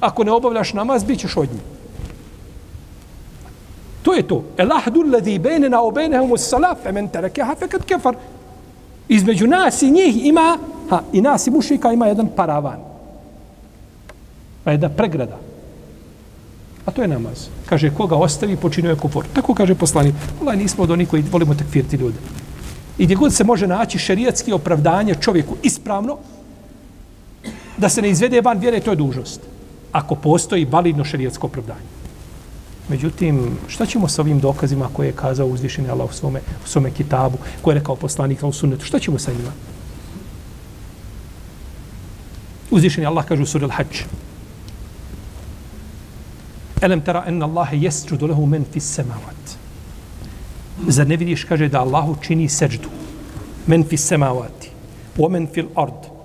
[0.00, 1.62] Ako ne obavljaš namaz, bit ćeš od njih.
[4.02, 4.44] To je to.
[4.56, 8.16] El ahdu ladhi bejnena o bejnehum us salaf, emen terekeha fekad kefar.
[9.08, 10.58] Između nas i njih ima,
[10.90, 12.78] ha, i nas i mušika ima jedan paravan.
[14.64, 15.38] Pa jedna pregrada.
[16.86, 17.48] A to je namaz.
[17.66, 19.26] Kaže, koga ostavi, počinuje kufur.
[19.32, 20.14] Tako kaže poslanik.
[20.40, 22.16] Allah, nismo od onih koji volimo takfirti ljude.
[22.98, 26.16] I gdje god se može naći šerijatski opravdanje čovjeku ispravno,
[27.76, 29.40] da se ne izvede van vjere, to je dužnost.
[29.92, 31.98] Ako postoji validno šerijatsko opravdanje.
[32.88, 36.90] Međutim, šta ćemo sa ovim dokazima koje je kazao uzvišeni Allah u svome, u svome
[36.90, 38.84] kitabu, koje je rekao poslanik u sunnetu?
[38.84, 39.52] Šta ćemo sa njima?
[42.70, 44.04] Uzvišeni Allah kaže u suri Al-Hajj.
[46.80, 49.56] Elem tera enna Allahe jesđudu lehu men fis semavat.
[50.86, 52.88] Zar ne vidiš, kaže, da Allahu čini seđdu.
[53.66, 54.70] Men fis semavati.
[55.18, 56.17] Omen fil ard.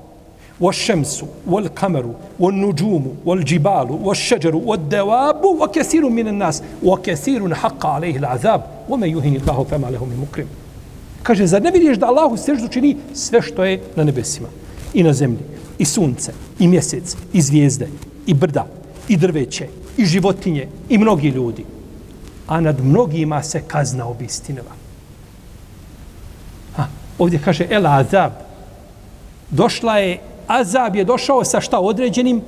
[0.61, 9.37] والشمس والقمر والنجوم والجبال والشجر والدواب وكثير من الناس وكثير حق عليه العذاب ومن يهن
[9.37, 10.46] الله فما له من مكرم
[11.22, 14.48] kaže zar ne vidiš da Allahu seždu čini sve što je na nebesima
[14.94, 15.38] i na zemlji
[15.79, 17.88] i sunce i mjesec i zvijezde
[18.27, 18.66] i brda
[19.09, 21.64] i drveće i životinje i mnogi ljudi
[22.46, 24.72] a nad mnogima se kazna obistinila
[26.77, 26.87] ha,
[27.18, 28.33] ovdje kaže el azab
[29.51, 32.41] došla je azab je došao sa šta određenim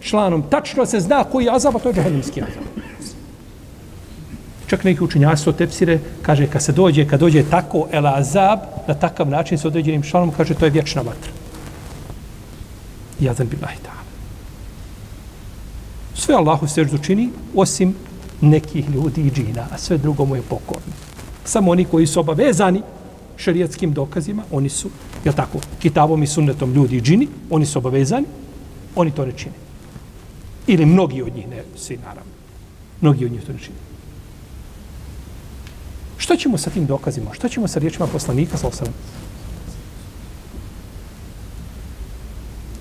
[0.00, 0.42] članom.
[0.50, 2.64] Tačno se zna koji je azab, a to je džahennimski azab.
[4.66, 8.94] Čak neki učenjaci to tepsire, kaže, kad se dođe, kad dođe tako el azab, na
[8.94, 11.32] takav način sa određenim članom, kaže, to je vječna vatra.
[13.20, 14.04] Jazan billahi ta'ala.
[16.14, 17.94] Sve Allahu seždu čini, osim
[18.40, 20.92] nekih ljudi i džina, a sve drugo mu je pokorno.
[21.44, 22.82] Samo oni koji su obavezani
[23.40, 24.90] šerijatskim dokazima, oni su,
[25.24, 28.26] je tako, kitabom i sunnetom ljudi i džini, oni su obavezani,
[28.96, 29.54] oni to ne čine.
[30.66, 32.32] Ili mnogi od njih, ne svi naravno.
[33.00, 33.76] Mnogi od njih to ne čine.
[36.18, 37.34] Što ćemo sa tim dokazima?
[37.34, 38.88] Što ćemo sa riječima poslanika, sa osam?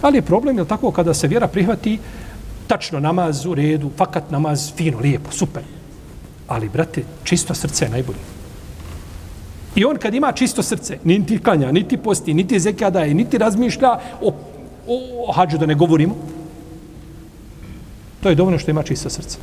[0.02, 2.00] Ali je problem, je tako, kada se vjera prihvati,
[2.68, 5.64] tačno namaz u redu, fakat namaz, fino, lijepo, super.
[6.48, 8.39] Ali, brate, čisto srce je najbolje.
[9.76, 13.92] I on kad ima čisto srce, niti kanja, niti posti, niti zekija daje, niti razmišlja
[14.22, 14.34] o,
[14.88, 16.16] o, o hađu da ne govorimo,
[18.24, 19.38] to je dovoljno što ima čisto srce.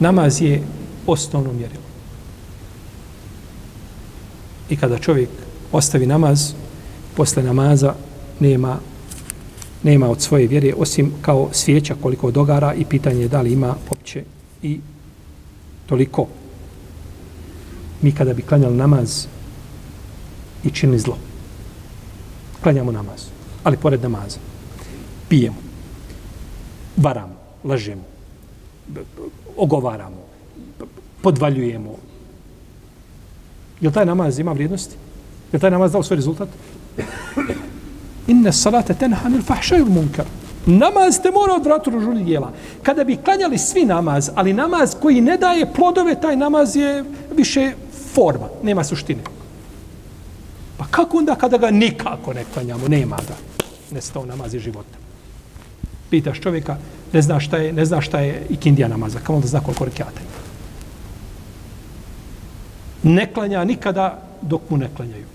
[0.00, 0.62] Namaz je
[1.06, 1.82] osnovno mjerilo.
[4.70, 5.28] I kada čovjek
[5.72, 6.52] ostavi namaz,
[7.16, 7.94] posle namaza
[8.40, 8.78] nema,
[9.82, 13.74] nema od svoje vjere, osim kao svijeća koliko dogara i pitanje je da li ima
[13.90, 14.24] opće
[14.62, 14.80] i
[15.86, 16.26] toliko.
[18.02, 19.26] Mi kada bi klanjali namaz
[20.64, 21.18] i činili zlo,
[22.62, 23.26] klanjamo namaz,
[23.64, 24.38] ali pored namaza,
[25.28, 25.56] pijemo,
[26.96, 28.04] varamo, lažemo,
[29.56, 30.22] ogovaramo,
[31.22, 31.96] podvaljujemo.
[33.80, 34.94] Je li taj namaz ima vrijednosti?
[35.52, 36.48] Je li taj namaz dao svoj rezultat?
[38.26, 40.26] Inne salate tenha nil fahšaju munkar.
[40.66, 42.52] Namaz te mora odvratu ružuni dijela.
[42.82, 47.04] Kada bi klanjali svi namaz, ali namaz koji ne daje plodove, taj namaz je
[47.36, 47.72] više
[48.14, 49.22] forma, nema suštine.
[50.76, 53.34] Pa kako onda kada ga nikako ne klanjamo, nema da
[53.90, 54.98] nestao namaz i života.
[56.10, 56.76] Pitaš čovjeka,
[57.12, 60.20] ne zna šta je, ne zna šta je ikindija namaza, kao da zna koliko rekiata
[60.20, 60.42] ima.
[63.14, 65.31] Ne klanja nikada dok mu ne klanjaju.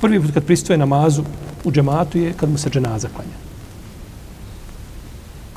[0.00, 1.22] Prvi put kad pristoje namazu
[1.64, 3.36] u džematu je kad mu se dženaza klanja.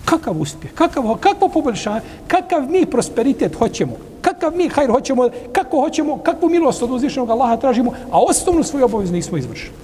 [0.06, 6.18] Kakav uspjeh, kakav, kakvo poboljšanje, kakav mi prosperitet hoćemo, kakav mi hajr hoćemo, kako hoćemo,
[6.18, 9.76] kakvu milost od uzvišenog Allaha tražimo, a osnovnu svoju obavezu nismo izvršili.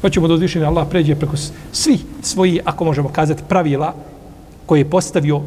[0.00, 1.36] Hoćemo da uzvišeni Allah pređe preko
[1.72, 3.94] svih svojih, ako možemo kazati, pravila
[4.66, 5.40] koje je postavio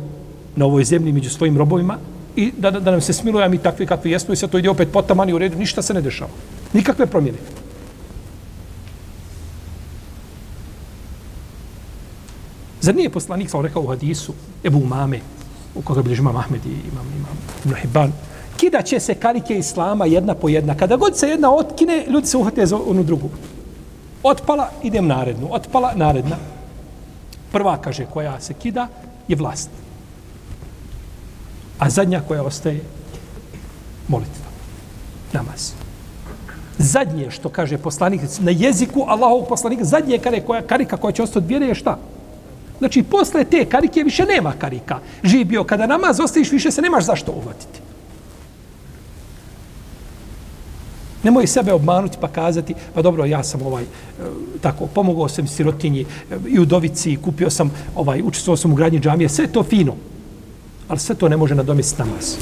[0.56, 1.98] na ovoj zemlji među svojim robovima
[2.36, 4.70] i da, da, nam se smiluje, a mi takvi kakvi jesmo i sve to ide
[4.70, 6.32] opet potamani u redu, ništa se ne dešava.
[6.74, 7.38] Nikakve promjene.
[12.82, 15.20] Zar nije poslanik, sam rekao u hadisu, Ebu Umame,
[15.76, 18.14] u koga bilježi imam Ahmed i imam, imam Ibn Hibban,
[18.58, 20.76] kida će se karike Islama jedna po jedna.
[20.78, 23.30] Kada god se jedna otkine, ljudi se uhvate za onu drugu.
[24.24, 25.48] Otpala, idem narednu.
[25.52, 26.38] Otpala, naredna.
[27.52, 28.88] Prva, kaže, koja se kida,
[29.28, 29.70] je vlast.
[31.82, 32.82] A zadnja koja ostaje,
[34.08, 34.46] molitva.
[35.34, 35.72] Namaz.
[36.78, 41.48] Zadnje što kaže poslanik na jeziku Allahovog poslanika, zadnje kare koja, karika koja će ostati
[41.48, 41.98] vjere je šta?
[42.80, 45.00] Znači, posle te karike više nema karika.
[45.24, 47.80] Živ bio, kada namaz ostaviš, više se nemaš zašto uvatiti.
[51.24, 53.88] Nemoj sebe obmanuti pa kazati, pa dobro, ja sam ovaj, eh,
[54.62, 59.30] tako, pomogao sam sirotinji eh, i udovici, kupio sam, ovaj, učestvovao sam u gradnji džamije,
[59.30, 59.96] sve to fino.
[60.92, 62.36] Ali sve to ne može nadomestiti namaz.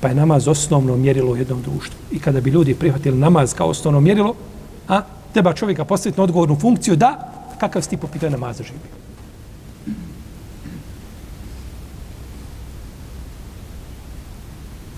[0.00, 1.98] Pa je namaz osnovno mjerilo u jednom društvu.
[2.10, 4.34] I kada bi ljudi prihvatili namaz kao osnovno mjerilo,
[4.88, 5.00] a,
[5.32, 8.78] treba čovjeka postaviti na odgovornu funkciju da, kakav si ti po pitanju namaza živi.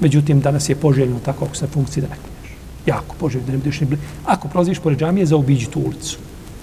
[0.01, 2.59] Međutim, danas je poželjno tako ako se funkciji da ne klanjaš.
[2.87, 4.03] Jako poželjno da ne budeš ni blizu.
[4.27, 6.19] Ako prolaziš pored džamije, zaobiđi tu ulicu.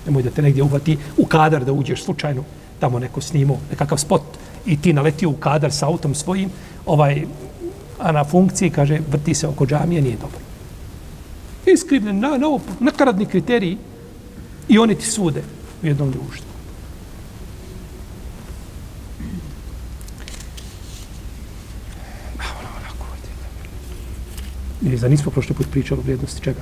[0.05, 2.43] Nemoj da te negdje uvati u kadar da uđeš slučajno.
[2.79, 4.21] Tamo neko snimo nekakav spot
[4.65, 6.49] i ti naletio u kadar sa autom svojim,
[6.85, 7.25] ovaj,
[7.99, 10.39] a na funkciji, kaže, vrti se oko džamije, nije dobro.
[11.65, 13.77] Iskrivljen, na, na, nakaradni kriteriji
[14.67, 15.43] i oni ti sude
[15.83, 16.51] u jednom društvu.
[24.81, 26.61] Ili za nismo prošli put pričali o vrijednosti čega?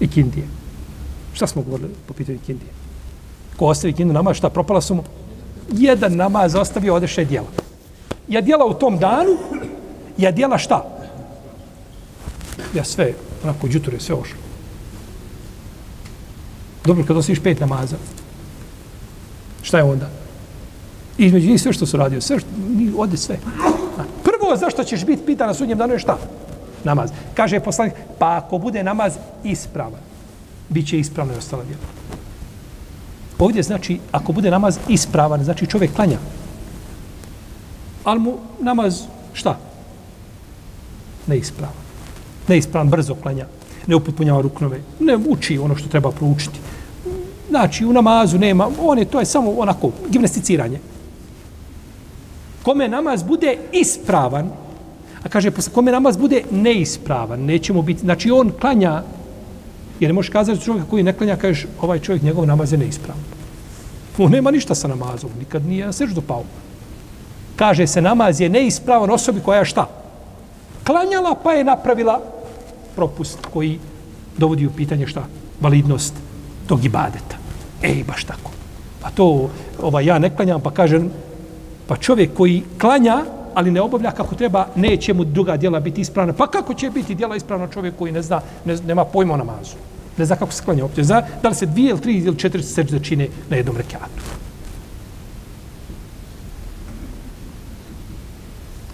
[0.00, 0.61] I kindije.
[1.32, 2.70] Šta smo govorili po pitanju kindije?
[3.56, 5.02] Ko ostavi kindu namaz, šta propala su mu?
[5.72, 7.46] Jedan namaz ostavio, odeše djela.
[8.28, 9.36] Ja djela u tom danu,
[10.18, 10.84] ja djela šta?
[12.74, 13.14] Ja sve,
[13.44, 14.38] onako, džuture, sve ošlo.
[16.84, 17.96] Dobro, kad ostaviš pet namaza,
[19.62, 20.08] šta je onda?
[21.18, 22.48] Između njih sve što su radio, sve što,
[22.96, 23.38] ode sve.
[24.24, 26.18] Prvo, zašto ćeš biti pitan na sudnjem danu je šta?
[26.84, 27.10] namaz.
[27.34, 30.00] Kaže poslanik, pa ako bude namaz ispravan,
[30.68, 31.82] bit će ispravno i ostala djela.
[33.38, 36.18] Ovdje znači, ako bude namaz ispravan, znači čovjek klanja.
[38.04, 39.58] Ali mu namaz, šta?
[41.26, 41.74] Neispravan.
[42.48, 43.46] Neispravan, brzo klanja.
[43.86, 44.80] Ne upotpunjava ruknove.
[45.00, 46.58] Ne uči ono što treba proučiti.
[47.50, 50.78] Znači, u namazu nema, on je, to je samo onako, gimnasticiranje.
[52.62, 54.50] Kome namaz bude ispravan,
[55.22, 59.02] A kaže, kome namaz bude neispravan, nećemo biti, znači on klanja,
[60.02, 63.22] jer ne možeš kazati čovjeka koji ne klanja, kažeš, ovaj čovjek, njegov namaz je neispravan.
[64.18, 66.42] On nema ništa sa namazom, nikad nije na srđu pao.
[67.56, 69.86] Kaže se, namaz je neispravan osobi koja je šta?
[70.86, 72.20] Klanjala pa je napravila
[72.96, 73.78] propust koji
[74.38, 75.22] dovodi u pitanje šta?
[75.60, 76.14] Validnost
[76.66, 77.36] tog ibadeta.
[77.82, 78.50] Ej, baš tako.
[79.02, 79.50] Pa to,
[79.82, 81.10] ovaj, ja ne klanjam, pa kažem,
[81.86, 83.22] pa čovjek koji klanja,
[83.54, 86.32] ali ne obavlja kako treba, neće mu druga djela biti ispravna.
[86.32, 89.76] Pa kako će biti djela ispravna čovjek koji ne zna, ne, nema pojma o namazu?
[90.17, 91.03] Ne zna kako se klanja uopće.
[91.03, 94.23] Zna da li se dvije ili tri ili četiri sežde čine na jednom rekiatu.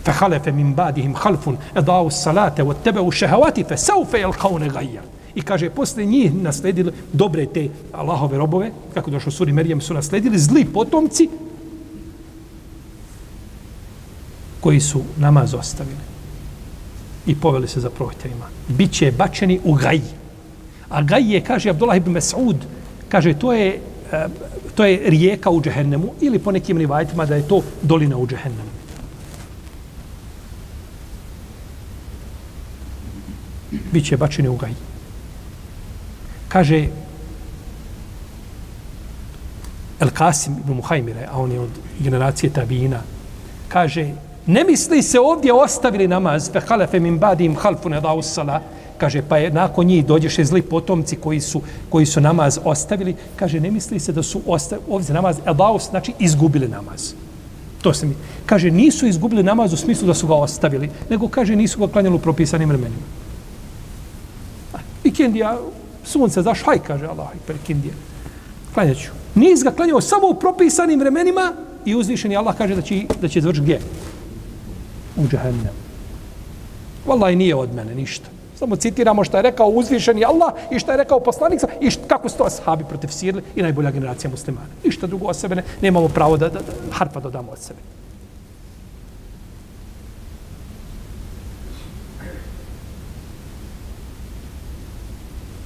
[0.05, 5.01] فخلف من بعدهم خلف اضاعوا الصلاه واتبعوا الشهوات فسوف يلقون غيا
[5.35, 10.39] I kaže, posle njih nasledili dobre te Allahove robove, kako došlo suri Merijem, su nasledili
[10.39, 11.29] zli potomci
[14.59, 15.97] koji su namaz ostavili
[17.25, 18.45] i poveli se za prohtjevima.
[18.67, 20.01] Biće bačeni u gaji.
[20.90, 22.56] A gaj je, kaže Abdullah ibn Mas'ud,
[23.08, 23.80] kaže, to je,
[24.12, 24.26] eh,
[24.74, 28.70] to je rijeka u džehennemu ili po nekim rivajtima da je to dolina u džehennemu.
[33.92, 34.74] Biće bačeni u gaji.
[36.48, 36.88] Kaže
[40.00, 43.00] El Kasim ibn Muhajmire, a on je od generacije Tabina,
[43.68, 44.10] kaže,
[44.46, 48.62] ne misli se ovdje ostavili namaz, fe halefe min badim halfu ne dao sala,
[48.98, 53.60] kaže, pa je nakon njih dođeše zli potomci koji su, koji su namaz ostavili, kaže,
[53.60, 57.12] ne misli se da su ostavili, ovdje namaz, el znači izgubili namaz.
[57.82, 58.14] To se mi,
[58.46, 62.16] kaže, nisu izgubili namaz u smislu da su ga ostavili, nego kaže, nisu ga klanjali
[62.16, 63.06] u propisanim vremenima.
[65.04, 65.58] Ikendija,
[66.04, 67.74] sunce, zaš, haj, kaže Allah, i.
[68.74, 69.10] Klanjaću.
[69.34, 71.52] Nis ga klanjao samo u propisanim vremenima
[71.84, 73.80] i uzvišeni Allah kaže da će, da će završi gdje?
[75.16, 75.74] U džahennem.
[77.06, 78.37] Wallahi nije od mene ništa.
[78.58, 82.28] Samo citiramo što je rekao uzvišeni Allah i što je rekao poslanik i što, kako
[82.28, 84.66] su to ashabi protiv sirli i najbolja generacija muslimana.
[84.84, 87.78] Ništa drugo od sebe ne, nemamo pravo da, da, da harpa dodamo od sebe.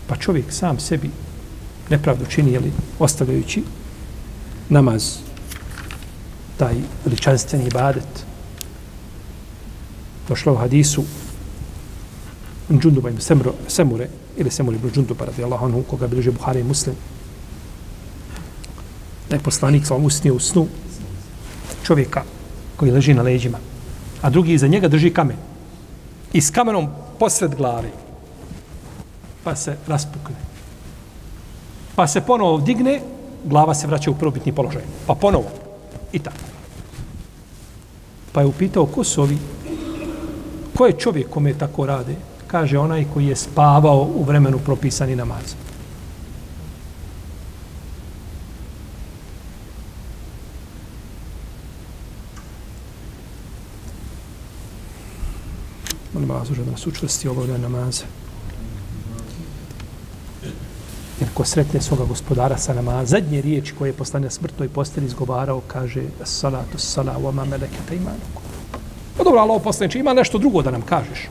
[0.06, 1.10] Pa čovjek sam sebi
[1.90, 3.62] nepravdu čini, jeli, ostavljajući
[4.68, 5.16] namaz,
[6.56, 6.74] taj
[7.04, 8.24] veličanstveni ibadet.
[10.28, 11.04] Došlo u hadisu
[12.80, 16.64] Džunduba ibn Semro, Semure, ili Semure ibn Džunduba, radi Allah, onu koga bilježe Buhari i
[16.64, 16.94] Muslim.
[19.30, 20.66] Da je poslanik sa usnio u snu
[21.84, 22.22] čovjeka
[22.76, 23.58] koji leži na leđima,
[24.22, 25.36] a drugi iza njega drži kamen.
[26.32, 27.90] I s kamenom posred glave
[29.44, 30.36] pa se raspukne.
[31.94, 33.00] Pa se ponovo digne,
[33.44, 34.82] glava se vraća u prvobitni položaj.
[35.06, 35.50] Pa ponovo.
[36.12, 36.36] I tako.
[38.32, 39.38] Pa je upitao ko su ovi?
[40.76, 42.14] Ko je čovjek kome tako rade?
[42.52, 45.54] Kaže onaj koji je spavao u vremenu propisani namaz.
[56.12, 58.04] Molim vas da nas učvrsti obavlja namaze.
[61.20, 65.60] Jer ko sretne svoga gospodara sa nama, zadnje riječi koje je poslanja smrtnoj posteli izgovarao,
[65.66, 68.42] kaže salatu sala wa ma meleketa imanuku.
[69.16, 71.28] Pa dobro, Allah poslaniče, ima nešto drugo da nam kažeš.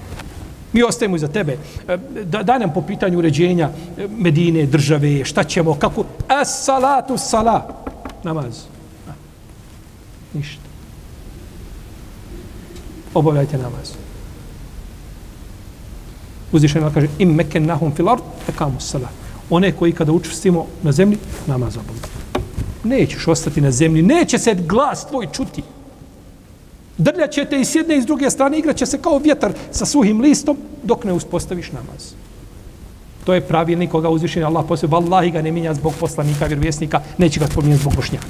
[0.73, 1.57] Mi ostajemo iza tebe.
[1.87, 6.05] E, da, da nam po pitanju uređenja e, Medine, države, šta ćemo, kako...
[6.27, 7.83] As salatu sala.
[8.23, 8.63] Namaz.
[9.09, 9.11] A,
[10.33, 10.61] ništa.
[13.13, 13.91] Obavljajte namaz.
[16.51, 19.07] Uzvišeno kaže, im meken nahum fil ard, ekamu sala.
[19.49, 21.17] one koji kada učvrstimo na zemlji,
[21.47, 22.09] namaz obavljajte.
[22.83, 25.63] Nećeš ostati na zemlji, neće se glas tvoj čuti.
[27.01, 29.85] Drlja će te i s jedne i s druge strane, igraće se kao vjetar sa
[29.85, 32.13] suhim listom dok ne uspostaviš namaz.
[33.25, 34.89] To je pravilnik koga uzvišen Allah poslije.
[34.89, 38.25] Wallahi ga ne minja zbog poslanika, vjerovjesnika, neće ga spominjati zbog bošnjaka.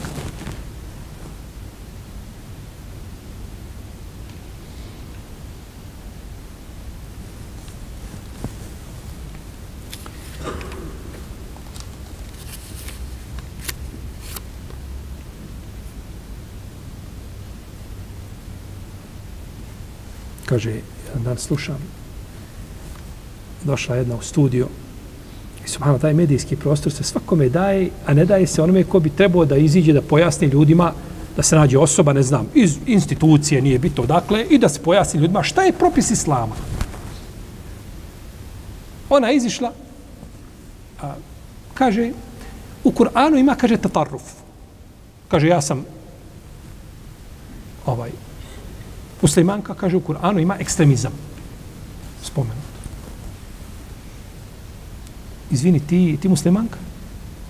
[20.52, 21.80] Kaže, jedan dan slušam,
[23.64, 24.68] došla jedna u studio
[25.66, 29.10] i subhano, taj medijski prostor se svakome daje, a ne daje se onome ko bi
[29.10, 30.92] trebao da iziđe, da pojasni ljudima,
[31.36, 35.22] da se nađe osoba, ne znam, iz institucije, nije bito dakle, i da se pojasni
[35.22, 36.56] ljudima šta je propis islama.
[39.10, 39.72] Ona izišla,
[41.02, 41.14] a,
[41.74, 42.12] kaže,
[42.84, 44.24] u Kur'anu ima, kaže, tatarruf.
[45.28, 45.86] Kaže, ja sam
[47.86, 48.12] ovaj,
[49.22, 51.12] Muslimanka, kaže u Kur'anu, ima ekstremizam.
[52.24, 52.72] Spomenut.
[55.52, 56.78] Izvini, ti, ti muslimanka,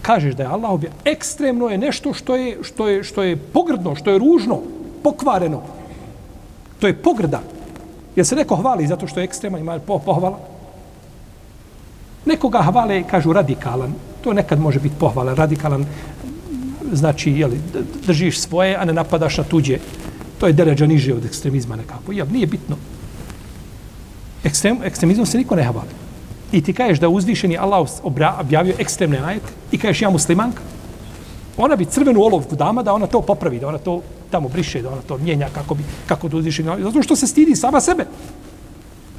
[0.02, 0.98] kažeš da je Allah objavio.
[1.06, 4.60] ekstremno je nešto što je, što, je, što je pogrdno, što je ružno,
[5.04, 5.62] pokvareno.
[6.80, 7.42] To je pogrda.
[8.16, 10.40] Jer se neko hvali zato što je ekstreman, ima pohvala.
[12.26, 13.94] Nekoga hvale, kažu, radikalan.
[14.24, 15.34] To nekad može biti pohvala.
[15.34, 15.86] Radikalan
[16.94, 17.60] znači, jeli,
[18.06, 19.80] držiš svoje, a ne napadaš na tuđe.
[20.42, 22.12] To je deređa niže od ekstremizma nekako.
[22.12, 22.76] Ja, nije bitno.
[24.44, 25.94] Ekstrem, ekstremizmom se niko ne havali.
[26.52, 30.62] i ti kažeš da uzvišeni Allah obra- objavio ekstremne ajete i kažeš ja muslimanka,
[31.58, 34.90] ona bi crvenu olovku dama da ona to popravi, da ona to tamo briše, da
[34.90, 36.84] ona to mijenja kako bi, kako da uzvišeni Allah.
[36.84, 38.06] Zato što se stidi sama sebe.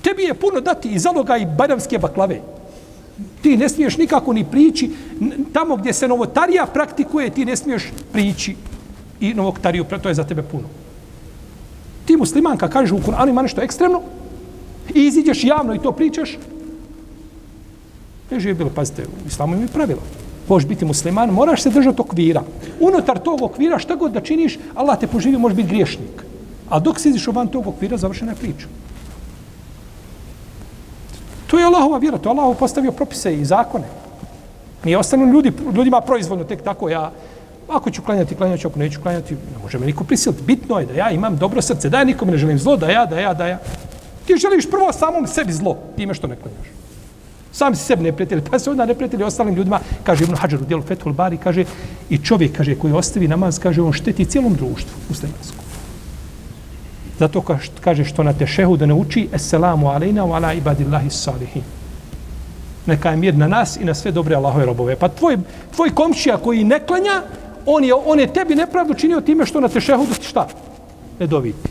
[0.03, 2.41] Tebi je puno dati i zaloga i bajramske baklave.
[3.43, 4.91] Ti ne smiješ nikako ni prići.
[5.53, 8.57] Tamo gdje se novotarija praktikuje, ti ne smiješ prići
[9.21, 10.82] i novotariju, to je za tebe puno.
[12.13, 14.01] Ti muslimanka kažeš u Kur'anu ima nešto ekstremno
[14.95, 16.39] i iziđeš javno i to pričaš,
[18.31, 20.01] ne je bilo, pazite, u islamu ima pravilo.
[20.49, 22.43] Možeš biti musliman, moraš se držati okvira.
[22.81, 26.25] Unutar tog okvira, šta god da činiš, Allah te poživi, možeš biti griješnik.
[26.69, 28.67] A dok si iziš van tog okvira, završena je priča.
[31.47, 33.89] To je Allahova vjera, to je Allah postavio propise i zakone.
[34.85, 37.13] Nije ostanu ljudi, ljudima proizvoljno tek tako, ja,
[37.77, 40.43] ako ću klanjati, klanjaću, ako neću klanjati, ne može me niko prisiliti.
[40.43, 43.07] Bitno je da ja imam dobro srce, da ja nikome ne želim zlo, da ja,
[43.07, 43.59] da ja, da ja.
[44.27, 46.67] Ti želiš prvo samom sebi zlo, time što ne klanjaš.
[47.53, 50.83] Sam si sebi neprijatelj, pa se onda neprijatelji ostalim ljudima, kaže Ibn Hajar u dijelu
[50.83, 51.65] Fethul Bari, kaže,
[52.11, 55.65] i čovjek, kaže, koji ostavi namaz, kaže, on šteti cijelom društvu muslimanskom.
[57.19, 57.43] Zato
[57.81, 61.63] kaže što na tešehu da ne uči Esselamu alejna wa ala ibadillahi salihin.
[62.87, 64.97] Neka je mir na nas i na sve dobre Allahove robove.
[64.97, 65.39] Pa tvoj,
[65.75, 67.23] tvoj komšija koji ne klanja,
[67.67, 70.49] on je, on je tebi nepravdu činio time što na tešehudu ti šta?
[71.21, 71.69] Ne doviti.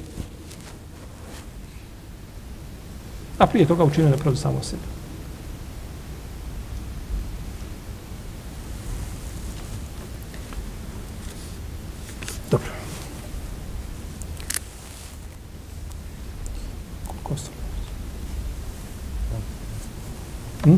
[3.37, 4.81] A prije toga učinio nepravdu samo sebi.
[12.51, 12.67] Dobro.
[17.07, 17.55] Koliko ostalo?
[20.63, 20.75] Hm?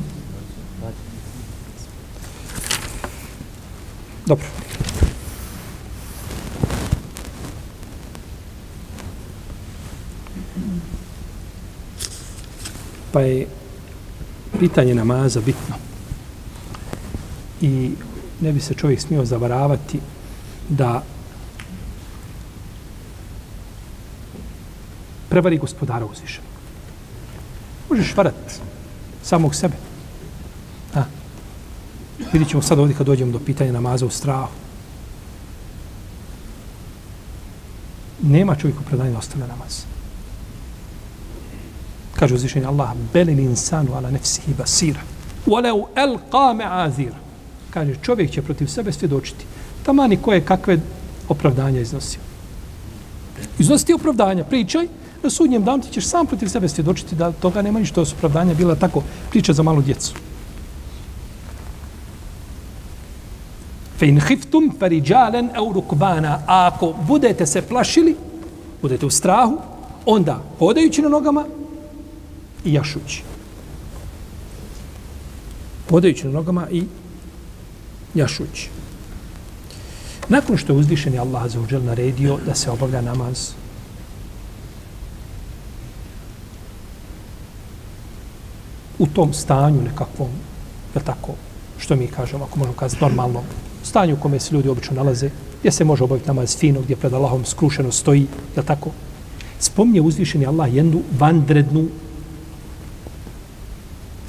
[4.26, 4.63] Dobro.
[13.14, 13.48] Pa je
[14.60, 15.76] pitanje namaza bitno.
[17.62, 17.92] I
[18.42, 20.00] ne bi se čovjek smio zavaravati
[20.70, 21.04] da
[25.30, 26.50] prevari gospodara uzvišenog.
[27.90, 28.60] Možeš varat
[29.24, 29.76] samog sebe.
[30.96, 31.04] A.
[32.34, 34.54] Vidjet ćemo sad ovdje kad dođemo do pitanja namaza u strahu.
[38.22, 39.93] Nema čovjeku predanje da ostane namaz.
[42.16, 45.02] Kaže uzvišenje Allah, belil insanu ala nefsihi basira.
[45.46, 47.18] Walau elqa me'azira.
[47.70, 49.46] Kaže, čovjek će protiv sebe svjedočiti.
[49.86, 50.80] Tamani koje kakve
[51.30, 52.20] opravdanja iznosio.
[53.60, 54.88] Iznosi ti opravdanja, pričaj,
[55.24, 58.54] na sudnjem danu ti ćeš sam protiv sebe svjedočiti da toga nema ništa, su opravdanja
[58.54, 60.14] bila tako priča za malu djecu.
[64.00, 66.40] Fe in hiftum fariđalen au rukbana.
[66.48, 68.16] A ako budete se plašili,
[68.82, 69.58] budete u strahu,
[70.06, 71.46] onda hodajući na nogama
[72.66, 73.24] i jašući.
[75.88, 76.84] Podajući na nogama i
[78.14, 78.70] jašući.
[80.30, 83.52] Nakon što je uzvišeni Allah za uđel naredio da se obavlja namaz,
[89.00, 90.30] u tom stanju nekakvom,
[90.96, 91.34] je tako,
[91.78, 93.44] što mi kažemo, ako možemo kazati, normalnom
[93.84, 97.14] stanju u kome se ljudi obično nalaze, gdje se može obaviti namaz fino, gdje pred
[97.14, 98.90] Allahom skrušeno stoji, je tako,
[99.64, 101.88] Spomnje uzvišeni Allah jednu vandrednu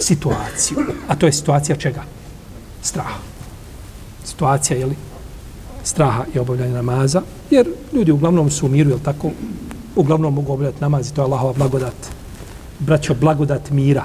[0.04, 0.78] situaciju.
[1.08, 2.02] A to je situacija čega?
[2.82, 3.18] Straha.
[4.24, 4.96] Situacija, je li?
[5.84, 9.30] Straha i obavljanja namaza, jer ljudi uglavnom su u miru, jel tako?
[9.96, 11.94] Uglavnom mogu obavljati namaz i to je Allahova blagodat.
[12.78, 14.04] Braćo, blagodat mira.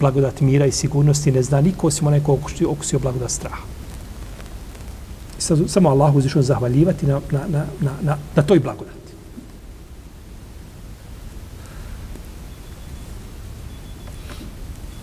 [0.00, 3.62] Blagodat mira i sigurnosti ne zna niko osim onaj ko okusio, okusio blagodat straha.
[5.38, 8.99] I sad samo Allahu uzvišao zahvaljivati na, na, na, na, na, na toj blagodati.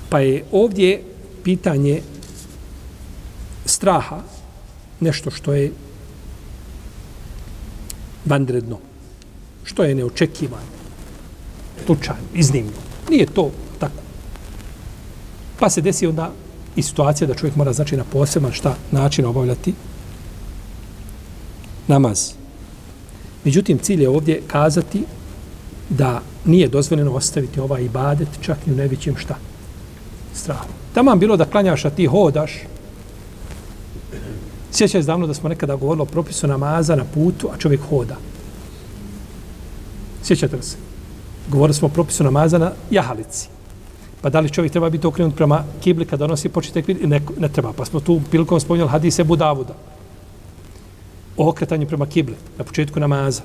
[0.10, 1.04] Pa je ovdje
[1.44, 2.02] pitanje
[3.66, 4.22] straha
[5.00, 5.72] nešto što je
[8.26, 8.80] vanredno,
[9.64, 10.78] što je neočekivano,
[11.86, 12.72] slučajno, iznimno.
[13.10, 14.02] Nije to tako.
[15.60, 16.32] Pa se desi onda
[16.76, 19.74] i situacija da čovjek mora znači na poseban šta način obavljati
[21.88, 22.32] namaz.
[23.44, 25.04] Međutim, cilj je ovdje kazati
[25.90, 29.38] da nije dozvoljeno ostaviti ovaj ibadet čak i u najvećem šta
[30.38, 30.62] strah.
[30.94, 32.52] Tamam bilo da klanjaš, a ti hodaš.
[34.72, 38.16] Sjećaj se davno da smo nekada govorili o propisu namaza na putu, a čovjek hoda.
[40.24, 40.78] Sjećate li se?
[41.48, 43.48] Govorili smo o propisu namaza na jahalici.
[44.22, 47.08] Pa da li čovjek treba biti okrenut prema kibli kada nosi početak vidi?
[47.08, 47.74] Ne, ne treba.
[47.74, 49.74] Pa smo tu prilikom spominjali hadise Budavuda.
[51.38, 53.42] O okretanju prema kibli na početku namaza.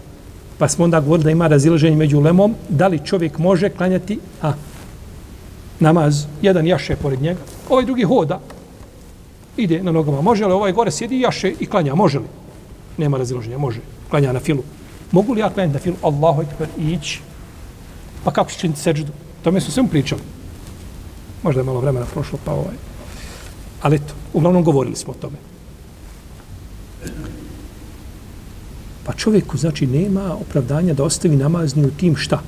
[0.59, 4.53] Pa smo onda govorili da ima razilaženje među lemom, da li čovjek može klanjati a,
[5.83, 8.41] namaz, jedan jaše pored njega, ovaj drugi hoda,
[9.57, 10.21] ide na nogama.
[10.21, 11.95] Može li ovaj gore sjedi jaše i klanja?
[11.95, 12.27] Može li?
[12.99, 13.81] Nema razilaženja, može.
[14.11, 14.63] Klanja na filu.
[15.13, 15.97] Mogu li ja klanjati na filu?
[16.03, 17.21] Allahu ekber, ići.
[18.25, 19.13] Pa kako će činiti seđdu?
[19.43, 20.21] To mi su svemu pričali.
[21.43, 22.77] Možda je malo vremena prošlo, pa ovaj.
[23.83, 25.37] Ali eto, uglavnom govorili smo o tome.
[29.05, 32.43] Pa čovjeku, znači, nema opravdanja da ostavi namazni u tim šta?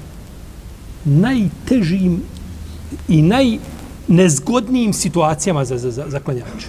[1.05, 2.23] Najtežim
[3.09, 6.69] i najnezgodnijim situacijama za, za, za, za klanjača.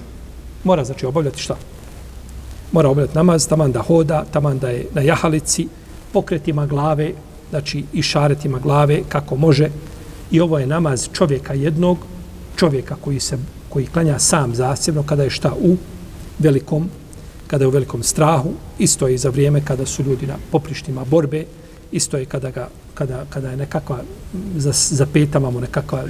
[0.64, 1.56] Mora, znači, obavljati šta?
[2.72, 5.68] Mora obavljati namaz, taman da hoda, taman da je na jahalici,
[6.14, 7.12] pokretima glave,
[7.50, 9.70] znači i šaretima glave, kako može.
[10.32, 11.98] I ovo je namaz čovjeka jednog,
[12.56, 13.38] čovjeka koji se
[13.70, 15.76] koji klanja sam zasebno kada je šta u
[16.40, 16.90] velikom
[17.48, 21.06] kada je u velikom strahu, isto je i za vrijeme kada su ljudi na poprištima
[21.06, 21.46] borbe,
[21.92, 24.00] isto je kada, ga, kada, kada je nekakva,
[24.58, 26.04] za, za petama mu nekakva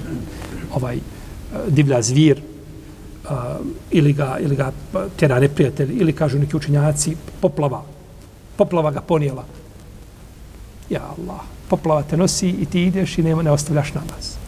[0.73, 0.99] ovaj,
[1.67, 2.41] divlja zvir,
[3.29, 3.57] a,
[3.91, 4.71] ili, ga, ili ga
[5.17, 7.83] tjera neprijatelj, ili kažu neki učenjaci, poplava.
[8.57, 9.45] Poplava ga ponijela.
[10.89, 14.44] Ja Allah, poplava te nosi i ti ideš i ne, ne ostavljaš namaz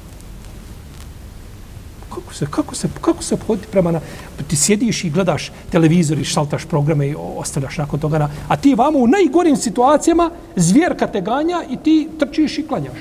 [2.18, 4.00] kako se, kako se, kako se obhoditi prema na...
[4.48, 8.30] Ti sjediš i gledaš televizor i šaltaš programe i ostavljaš nakon toga na...
[8.48, 13.00] A ti vamo u najgorim situacijama zvjerka te ganja i ti trčiš i klanjaš.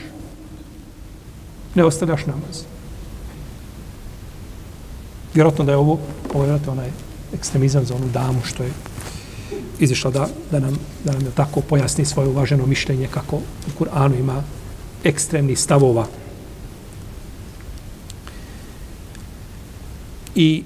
[1.75, 2.63] Ne ostavljaš namaz.
[5.35, 5.99] Vjerojatno da je ovo,
[6.35, 6.91] ovo je vjerojatno onaj
[7.35, 8.71] ekstremizam za onu damu što je
[9.79, 14.19] izišla da, da, nam, da nam je tako pojasni svoje uvaženo mišljenje kako u Kur'anu
[14.19, 14.43] ima
[15.05, 16.07] ekstremni stavova
[20.37, 20.65] I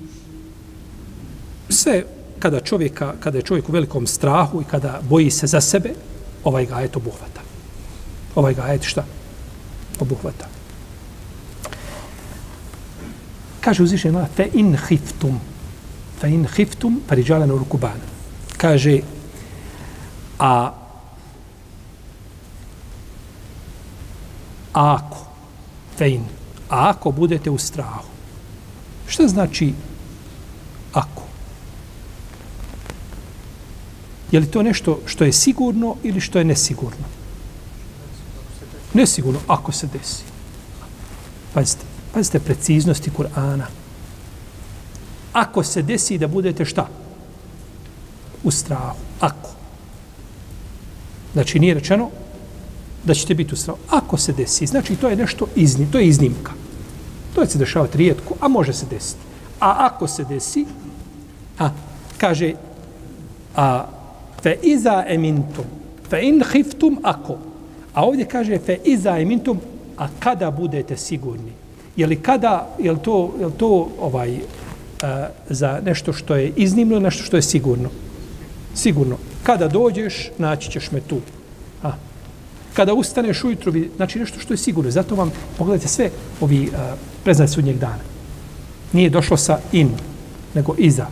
[1.68, 2.04] sve
[2.38, 5.90] kada čovjeka, kada je čovjek u velikom strahu i kada boji se za sebe,
[6.44, 7.40] ovaj ga ajet obuhvata.
[8.34, 9.04] Ovaj ga ajet šta?
[10.00, 10.48] Obuhvata.
[13.60, 15.40] Kaže uzvišen Allah, fe in hiftum,
[16.20, 17.46] fe in hiftum, pa riđala.
[18.56, 19.00] Kaže,
[20.38, 20.72] a
[24.72, 25.26] ako,
[25.96, 26.24] fe in,
[26.68, 28.09] ako budete u strahu,
[29.10, 29.72] Šta znači
[30.92, 31.22] ako?
[34.32, 37.04] Je li to nešto što je sigurno ili što je nesigurno?
[38.94, 40.22] Nesigurno, ako se desi.
[41.54, 41.82] Pazite,
[42.14, 43.66] pazite preciznosti Kur'ana.
[45.32, 46.88] Ako se desi da budete šta?
[48.42, 48.98] U strahu.
[49.20, 49.50] Ako.
[51.32, 52.10] Znači, nije rečeno
[53.04, 53.78] da ćete biti u strahu.
[53.90, 56.59] Ako se desi, znači to je nešto iznim, to je iznimka.
[57.34, 59.20] To je se dešavati rijetko, a može se desiti.
[59.60, 60.66] A ako se desi,
[61.58, 61.70] a,
[62.18, 62.52] kaže,
[63.56, 63.84] a,
[64.42, 65.64] fe iza emintum,
[66.08, 67.38] fe in hiftum ako.
[67.94, 69.60] A ovdje kaže fe iza emintum,
[69.98, 71.52] a kada budete sigurni.
[71.96, 74.38] Je li kada, je li to, je li to ovaj,
[75.02, 77.88] a, za nešto što je iznimno, nešto što je sigurno?
[78.74, 79.16] Sigurno.
[79.42, 81.20] Kada dođeš, naći ćeš me tu.
[82.74, 84.90] Kada ustaneš ujutru, znači nešto što je sigurno.
[84.90, 86.10] Zato vam, pogledajte sve
[86.40, 86.74] ovi uh,
[87.24, 88.02] preznaje sudnjeg dana.
[88.92, 89.90] Nije došlo sa in,
[90.54, 91.06] nego iza.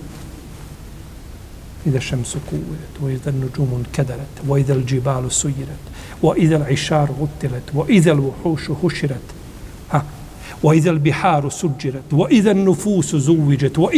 [1.85, 5.85] Ide šemsu kuviret, o idel nuđumun kedaret, o idel džibalu sujiret,
[6.23, 9.35] o idel išaru utilet, o idel vuhušu huširet,
[9.89, 10.03] ha,
[10.63, 13.91] vo idel biharu suđiret, vo idel nufusu zuviđet, vo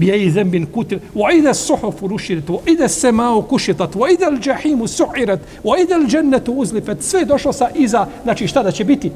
[0.00, 7.02] بأي ذنب قتل وإذا الصحف نشرت وإذا السماء كشطت وإذا الجحيم سعرت وإذا الجنة أزلفت
[7.02, 9.10] sve došlo sa iza znači šta da će biti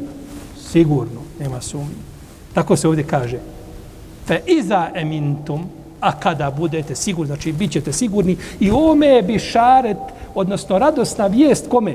[0.71, 2.05] sigurno nema sumnje
[2.55, 3.39] tako se ovdje kaže
[4.27, 5.65] fe iza emintum
[6.01, 9.97] a kada budete sigurni znači bit ćete sigurni i ome je bišaret
[10.35, 11.95] odnosno radosna vijest kome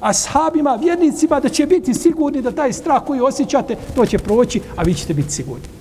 [0.00, 4.82] ashabima, vjernicima da će biti sigurni da taj strah koji osjećate to će proći a
[4.82, 5.77] vi ćete biti sigurni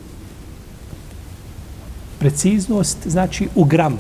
[2.19, 3.99] preciznost znači u gram.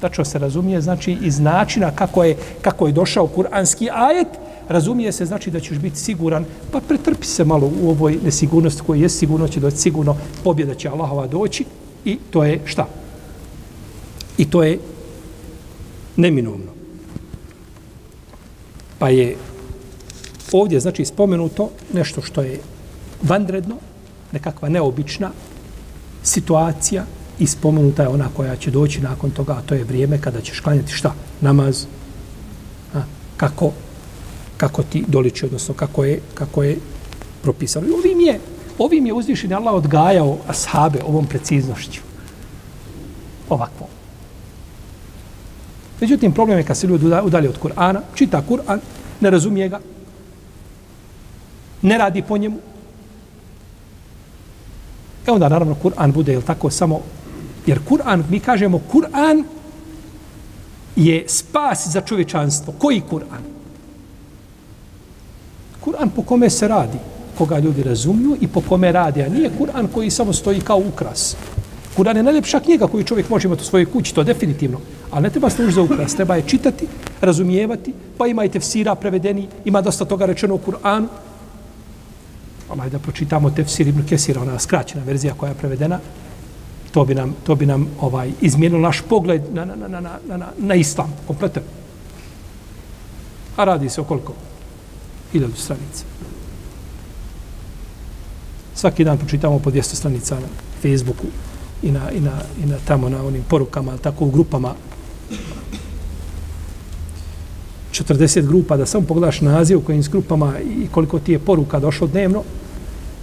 [0.00, 4.28] Tačno se razumije znači iz načina kako je, kako je došao kuranski ajet,
[4.68, 9.02] razumije se znači da ćeš biti siguran, pa pretrpi se malo u ovoj nesigurnosti koja
[9.02, 11.64] je sigurno će doći sigurno pobjeda će Allahova doći
[12.04, 12.86] i to je šta?
[14.38, 14.78] I to je
[16.16, 16.72] neminovno.
[18.98, 19.36] Pa je
[20.52, 22.60] ovdje znači spomenuto nešto što je
[23.22, 23.76] vanredno,
[24.32, 25.30] nekakva neobična
[26.22, 27.04] situacija
[27.38, 30.60] i spomenuta je ona koja će doći nakon toga, a to je vrijeme kada ćeš
[30.60, 31.14] klanjati šta?
[31.40, 31.84] Namaz.
[32.94, 33.02] A,
[33.36, 33.72] kako,
[34.56, 36.78] kako ti doliči, odnosno kako je, kako je
[37.42, 37.86] propisano.
[37.86, 38.40] I ovim je,
[38.78, 42.00] ovim je uzvišen Allah odgajao ashabe ovom preciznošću.
[43.48, 43.88] Ovakvo.
[46.00, 48.78] Međutim, problem je kad se ljudi udalje od Kur'ana, čita Kur'an,
[49.20, 49.80] ne razumije ga,
[51.82, 52.58] ne radi po njemu.
[55.28, 57.00] E onda naravno Kur'an bude, jel tako, samo,
[57.66, 59.44] jer Kur'an, mi kažemo, Kur'an
[60.96, 62.72] je spas za čovječanstvo.
[62.78, 63.42] Koji Kur'an?
[65.84, 66.98] Kur'an po kome se radi,
[67.38, 71.36] koga ljudi razumiju i po kome radi, a nije Kur'an koji samo stoji kao ukras.
[71.96, 74.80] Kur'an je najljepša knjiga koju čovjek može imati u svojoj kući, to definitivno.
[75.10, 76.86] Ali ne treba služiti za ukras, treba je čitati,
[77.20, 81.06] razumijevati, pa ima i tefsira prevedeni, ima dosta toga rečeno u Kur'anu
[82.70, 86.00] ovaj, da pročitamo tefsir Ibn Kesira, ona skraćena verzija koja je prevedena,
[86.90, 90.36] to bi nam, to bi nam ovaj izmijenilo naš pogled na, na, na, na, na,
[90.36, 91.62] na, na islam, kompletan.
[93.56, 94.34] A radi se o koliko?
[95.32, 96.04] Hiljadu stranica.
[98.74, 100.46] Svaki dan pročitamo po 200 stranica na
[100.82, 101.26] Facebooku
[101.82, 102.32] i na, i na,
[102.64, 104.74] i na tamo na onim porukama, tako u grupama
[108.04, 111.80] 40 grupa, da samo pogledaš naziv u kojim s grupama i koliko ti je poruka
[111.80, 112.42] došlo dnevno,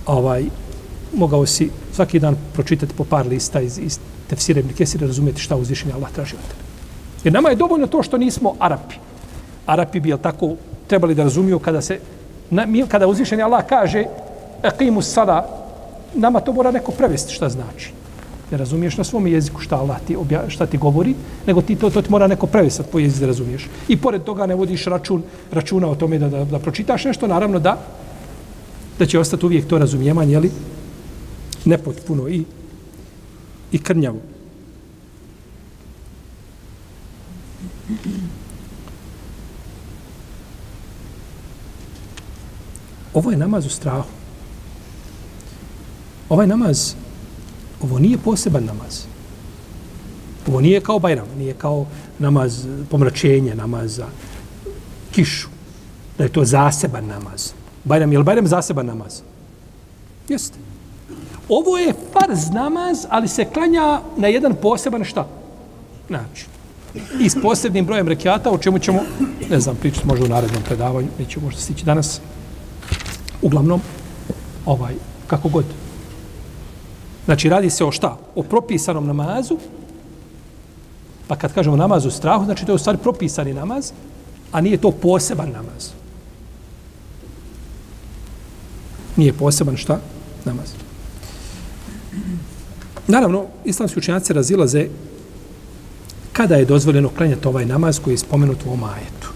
[0.05, 0.45] ovaj,
[1.13, 3.99] mogao si svaki dan pročitati po par lista iz, iz
[4.29, 6.65] tefsire ibn Kesira, razumijeti šta uzvišenje Allah traži od tebe.
[7.23, 8.95] Jer nama je dovoljno to što nismo Arapi.
[9.65, 10.55] Arapi bi, tako,
[10.87, 11.99] trebali da razumiju kada se,
[12.49, 14.05] na, mi, kada uzvišenje Allah kaže
[14.63, 15.65] eqimu sada,
[16.13, 17.91] nama to mora neko prevesti šta znači.
[18.55, 21.15] Ne razumiješ na svom jeziku šta Allah ti, obja, šta ti govori,
[21.47, 23.67] nego ti to, to ti mora neko prevesat po jeziku da razumiješ.
[23.87, 27.59] I pored toga ne vodiš račun, računa o tome da, da, da pročitaš nešto, naravno
[27.59, 27.75] da
[28.99, 30.51] da će ostati uvijek to razumijevanje, jeli,
[31.65, 32.45] nepotpuno i,
[33.71, 34.19] i krnjavo.
[43.13, 44.09] Ovo je namaz u strahu.
[46.29, 46.95] Ovaj namaz,
[47.81, 49.03] ovo nije poseban namaz.
[50.47, 51.85] Ovo nije kao Bajram, nije kao
[52.19, 54.05] namaz pomračenja, namaz za
[55.11, 55.47] kišu.
[56.17, 57.51] Da je to zaseban namaz.
[57.83, 59.21] Bajram, je li Bajram zaseban namaz?
[60.29, 60.57] Jeste.
[61.49, 65.27] Ovo je farz namaz, ali se klanja na jedan poseban šta?
[66.09, 66.47] Način.
[67.19, 68.99] I s posebnim brojem rekiata, o čemu ćemo,
[69.49, 72.21] ne znam, pričati možda u narednom predavanju, nećemo možda stići danas.
[73.41, 73.81] Uglavnom,
[74.65, 74.93] ovaj,
[75.27, 75.65] kako god.
[77.25, 78.17] Znači, radi se o šta?
[78.35, 79.57] O propisanom namazu,
[81.27, 83.91] pa kad kažemo namaz u strahu, znači to je u stvari propisani namaz,
[84.51, 85.89] a nije to poseban namaz.
[89.15, 89.99] Nije poseban šta?
[90.45, 90.73] Namaz.
[93.07, 94.87] Naravno, islamski učenjaci razilaze
[96.33, 99.29] kada je dozvoljeno klanjati ovaj namaz koji je spomenut u ovom ajetu.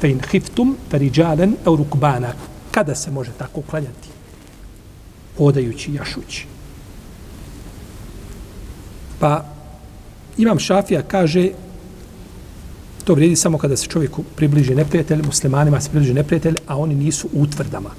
[0.00, 2.32] Fe in hiftum periđalen eurukbana.
[2.70, 4.08] Kada se može tako klanjati?
[5.38, 6.46] Odajući, jašući.
[9.20, 9.44] Pa,
[10.38, 11.50] Imam Šafija kaže
[13.04, 17.28] to vrijedi samo kada se čovjeku približi neprijatelj, muslimanima se približi neprijatelj, a oni nisu
[17.32, 17.90] u utvrdama.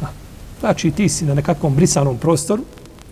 [0.00, 0.06] Pa,
[0.60, 2.62] znači ti si na nekakvom brisanom prostoru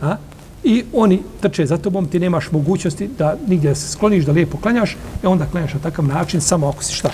[0.00, 0.16] a?
[0.64, 4.96] i oni trče za tobom, ti nemaš mogućnosti da nigdje se skloniš, da lijepo klanjaš,
[5.22, 7.10] i onda klanjaš na takav način samo ako si šta?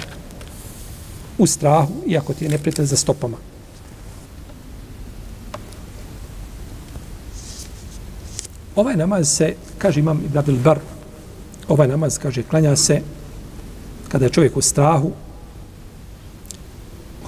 [1.38, 3.36] U strahu, iako ti je neprijatelj za stopama.
[8.76, 10.78] Ovaj namaz se, kaže imam Ibrabil Bar,
[11.68, 13.00] ovaj namaz, kaže, klanja se
[14.08, 15.12] kada je čovjek u strahu,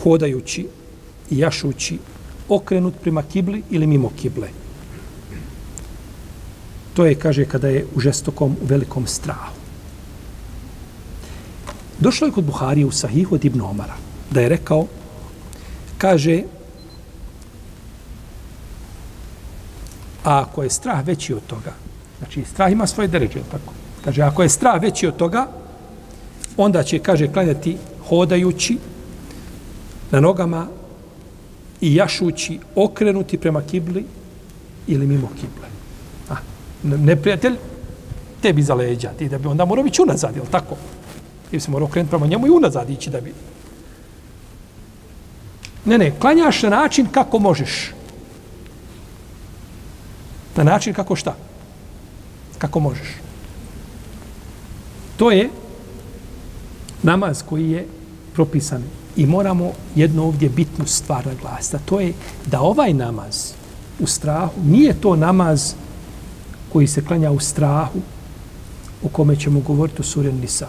[0.03, 0.67] hodajući
[1.31, 1.99] i jašući
[2.49, 4.49] okrenut prema kibli ili mimo kible.
[6.95, 9.55] To je, kaže, kada je u žestokom, u velikom strahu.
[11.99, 13.97] Došlo je kod Buharije u Sahihu od Ibn Omara,
[14.31, 14.87] da je rekao,
[15.99, 16.43] kaže,
[20.27, 21.73] a ako je strah veći od toga,
[22.19, 23.73] znači strah ima svoje deređe, tako?
[24.05, 25.47] Kaže, ako je strah veći od toga,
[26.57, 27.77] onda će, kaže, klanjati
[28.09, 28.79] hodajući
[30.11, 30.67] na nogama
[31.81, 34.05] i jašući okrenuti prema kibli
[34.87, 35.69] ili mimo kible.
[36.31, 36.35] A,
[36.83, 37.55] neprijatelj
[38.43, 40.77] tebi za leđa, ti da bi onda morao biti unazad, jel tako?
[41.51, 43.33] Ti se morao okrenuti prema njemu i unazad ići da bi...
[45.85, 47.96] Ne, ne, klanjaš na način kako možeš.
[50.57, 51.37] Na način kako šta?
[52.59, 53.09] Kako možeš.
[55.17, 55.51] To je
[57.03, 57.87] namaz koji je
[58.35, 58.83] propisan
[59.17, 62.13] I moramo jedno ovdje bitnu stvar naglasiti, to je
[62.47, 63.53] da ovaj namaz
[63.99, 65.75] u strahu nije to namaz
[66.73, 68.01] koji se klanja u strahu
[69.03, 70.69] u kome ćemo govoriti u suren Nisa,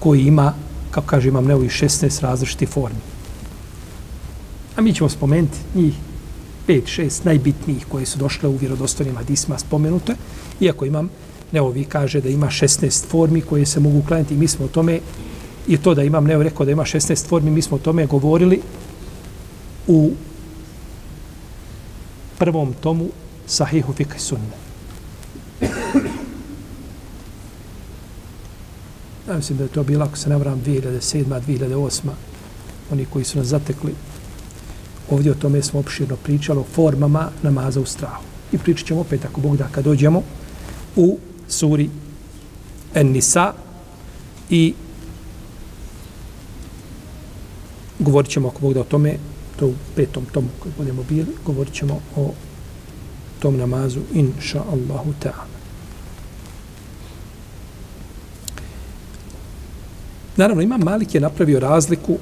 [0.00, 0.54] koji ima,
[0.90, 3.00] kako kaže imam neovi 16 različitih formi.
[4.76, 5.94] A mi ćemo spomenuti njih
[6.68, 10.14] 5, 6 najbitnijih koje su došle u vjerodostojnim hadisma spomenute,
[10.60, 11.08] iako imam,
[11.52, 15.00] neovi kaže da ima 16 formi koje se mogu klanjati i mi smo o tome
[15.68, 18.60] I to da imam neo rekao da ima 16 formi, mi smo o tome govorili
[19.86, 20.12] u
[22.38, 23.08] prvom tomu
[23.46, 24.56] Sahihu Fikri Sunne.
[29.28, 31.24] Ja mislim da je to bilo, ako se ne vram, 2007.
[31.24, 32.10] 2008.
[32.92, 33.94] Oni koji su nas zatekli,
[35.10, 38.22] ovdje o tome smo opširno pričali o formama namaza u strahu.
[38.52, 40.22] I pričat ćemo opet, ako Bog da, kad dođemo
[40.96, 41.90] u suri
[42.94, 43.52] En-Nisa
[44.50, 44.74] i
[47.98, 49.16] govorit ćemo, ako Bog da, o tome,
[49.58, 52.32] to u petom tomu koji budemo bili, govorit ćemo o
[53.38, 55.56] tom namazu, inša Allahu ta'ala.
[60.36, 62.18] Naravno, Imam Malik je napravio razliku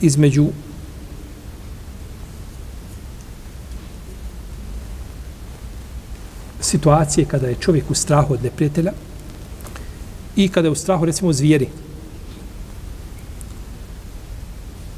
[0.00, 0.46] između
[6.72, 8.92] situacije kada je čovjek u strahu od neprijatelja
[10.36, 11.68] i kada je u strahu, recimo, zvijeri.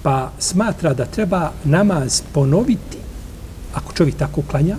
[0.03, 2.99] Pa smatra da treba namaz ponoviti,
[3.75, 4.77] ako čovjek tako klanja,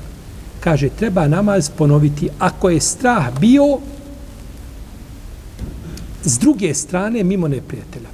[0.60, 3.80] kaže, treba namaz ponoviti ako je strah bio
[6.24, 8.10] s druge strane mimo neprijatelja.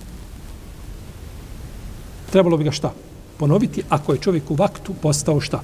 [2.31, 2.93] Trebalo bi ga šta?
[3.37, 5.61] Ponoviti ako je čovjek u vaktu postao šta?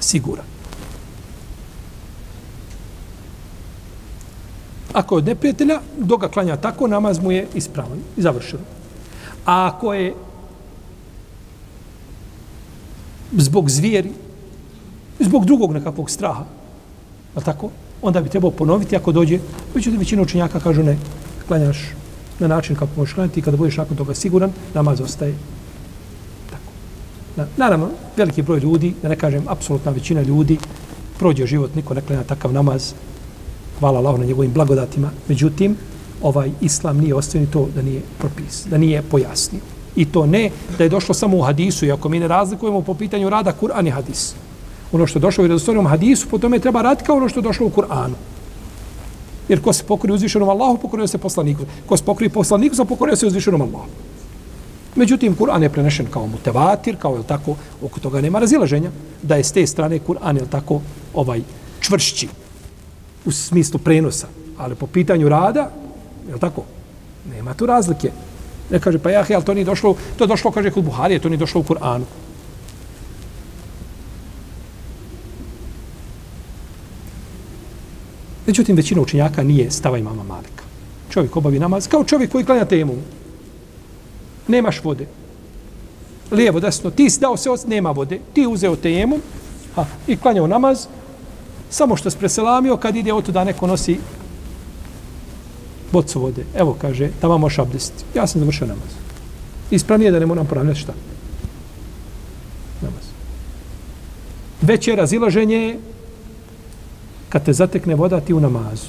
[0.00, 0.57] Siguran.
[4.98, 8.58] Ako je od neprijatelja, dok ga klanja tako, namaz mu je ispravan i završen.
[9.46, 10.14] A ako je
[13.36, 14.10] zbog zvijeri,
[15.20, 16.44] zbog drugog nekakvog straha,
[17.34, 17.70] a tako,
[18.02, 19.38] onda bi trebao ponoviti ako dođe,
[19.74, 20.98] već većina učenjaka kažu ne,
[21.48, 21.78] klanjaš
[22.38, 25.34] na način kako možeš klanjati i kada budeš nakon toga siguran, namaz ostaje
[26.50, 26.72] tako.
[27.36, 30.58] Na, naravno, veliki broj ljudi, da ne kažem, apsolutna većina ljudi,
[31.18, 32.92] prođe život, niko ne klanja takav namaz,
[33.78, 35.76] hvala Allah na njegovim blagodatima, međutim,
[36.22, 39.60] ovaj islam nije ostavio to da nije propis, da nije pojasnio.
[39.96, 43.30] I to ne da je došlo samo u hadisu, iako mi ne razlikujemo po pitanju
[43.30, 44.34] rada Kur'an i hadis.
[44.92, 47.44] Ono što je došlo u redostojnom hadisu, po tome treba raditi kao ono što je
[47.44, 48.14] došlo u Kur'anu.
[49.48, 51.62] Jer ko se pokori uzvišenom Allahu, pokorio se poslaniku.
[51.86, 53.88] Ko se pokori poslaniku, za pokorio se uzvišenom Allahu.
[54.96, 58.90] Međutim, Kur'an je prenešen kao mutevatir, kao je tako, oko toga nema razilaženja,
[59.22, 60.80] da je s te strane Kur'an je tako
[61.14, 61.42] ovaj
[61.80, 62.28] čvršći
[63.28, 64.26] u smislu prenosa.
[64.58, 65.70] Ali po pitanju rada,
[66.28, 66.64] je tako,
[67.30, 68.10] nema tu razlike.
[68.70, 71.28] Ne kaže, pa ja, ali to nije došlo, to je došlo, kaže, kod Buharije, to
[71.28, 72.04] nije došlo u Kur'anu.
[78.46, 80.64] Međutim, većina učenjaka nije stava imama Malika.
[81.10, 82.94] Čovjek obavi namaz kao čovjek koji klanja temu.
[84.48, 85.06] Nemaš vode.
[86.30, 86.90] Lijevo, desno.
[86.90, 88.20] Ti si dao se, nema vode.
[88.34, 89.18] Ti uzeo temu
[89.74, 90.86] ha, i klanjao namaz.
[91.70, 93.98] Samo što se preselamio kad ide od da neko nosi
[95.92, 96.44] bocu vode.
[96.54, 98.04] Evo, kaže, tamo moš abdestiti.
[98.14, 98.92] Ja sam završio namaz.
[99.70, 100.92] Ispravnije da ne moram ponavljati šta.
[102.82, 103.04] Namaz.
[104.62, 105.78] Veće razilaženje
[107.28, 108.88] kad te zatekne voda ti u namazu.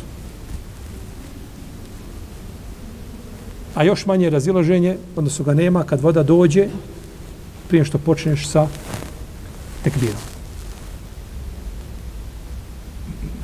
[3.75, 6.67] A još manje razilaženje, odnosno ga nema, kad voda dođe,
[7.67, 8.67] prije što počneš sa
[9.83, 10.38] tekbirom.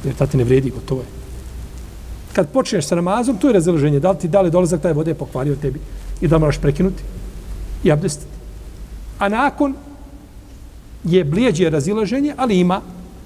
[0.06, 1.08] Jer ta ti ne vredi, gotovo je.
[2.34, 3.99] Kad počneš sa namazom, to je razilaženje.
[3.99, 5.80] Da li ti da li dolazak taj vode pokvario tebi
[6.22, 7.03] i da moraš prekinuti
[7.84, 8.32] i abdestiti.
[9.20, 9.74] A nakon
[11.03, 12.82] je blijeđe razilaženje, ali ima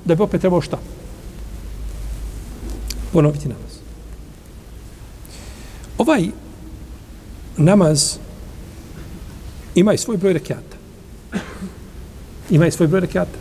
[0.05, 0.77] da bi opet trebao šta?
[3.13, 3.73] ponoviti namaz.
[5.97, 6.27] Ovaj
[7.57, 8.17] namaz
[9.75, 10.77] ima i svoj broj rekiata.
[12.49, 13.37] Ima i svoj broj rekiata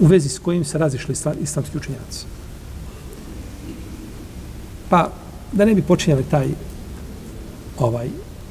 [0.00, 2.26] u vezi s kojim se razišli islamski učenjaci.
[4.88, 5.10] Pa,
[5.52, 6.48] da ne bi počinjali taj
[7.78, 8.08] ovaj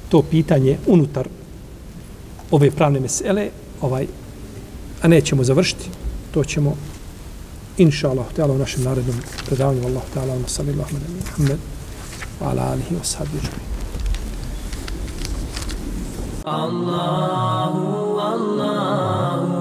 [0.10, 1.28] to pitanje unutar
[2.52, 3.50] ove pravne mesele,
[3.82, 4.08] ovaj,
[5.02, 5.90] a nećemo završiti,
[6.34, 6.76] to ćemo
[7.78, 9.16] inša Allah, ta'ala u našem narednom
[9.46, 11.60] predavanju, Allah, ta'ala, wa sallallahu ala Muhammad,
[12.42, 13.48] wa ala alihi wa sahbihi
[16.46, 19.58] Allahu, Allahu,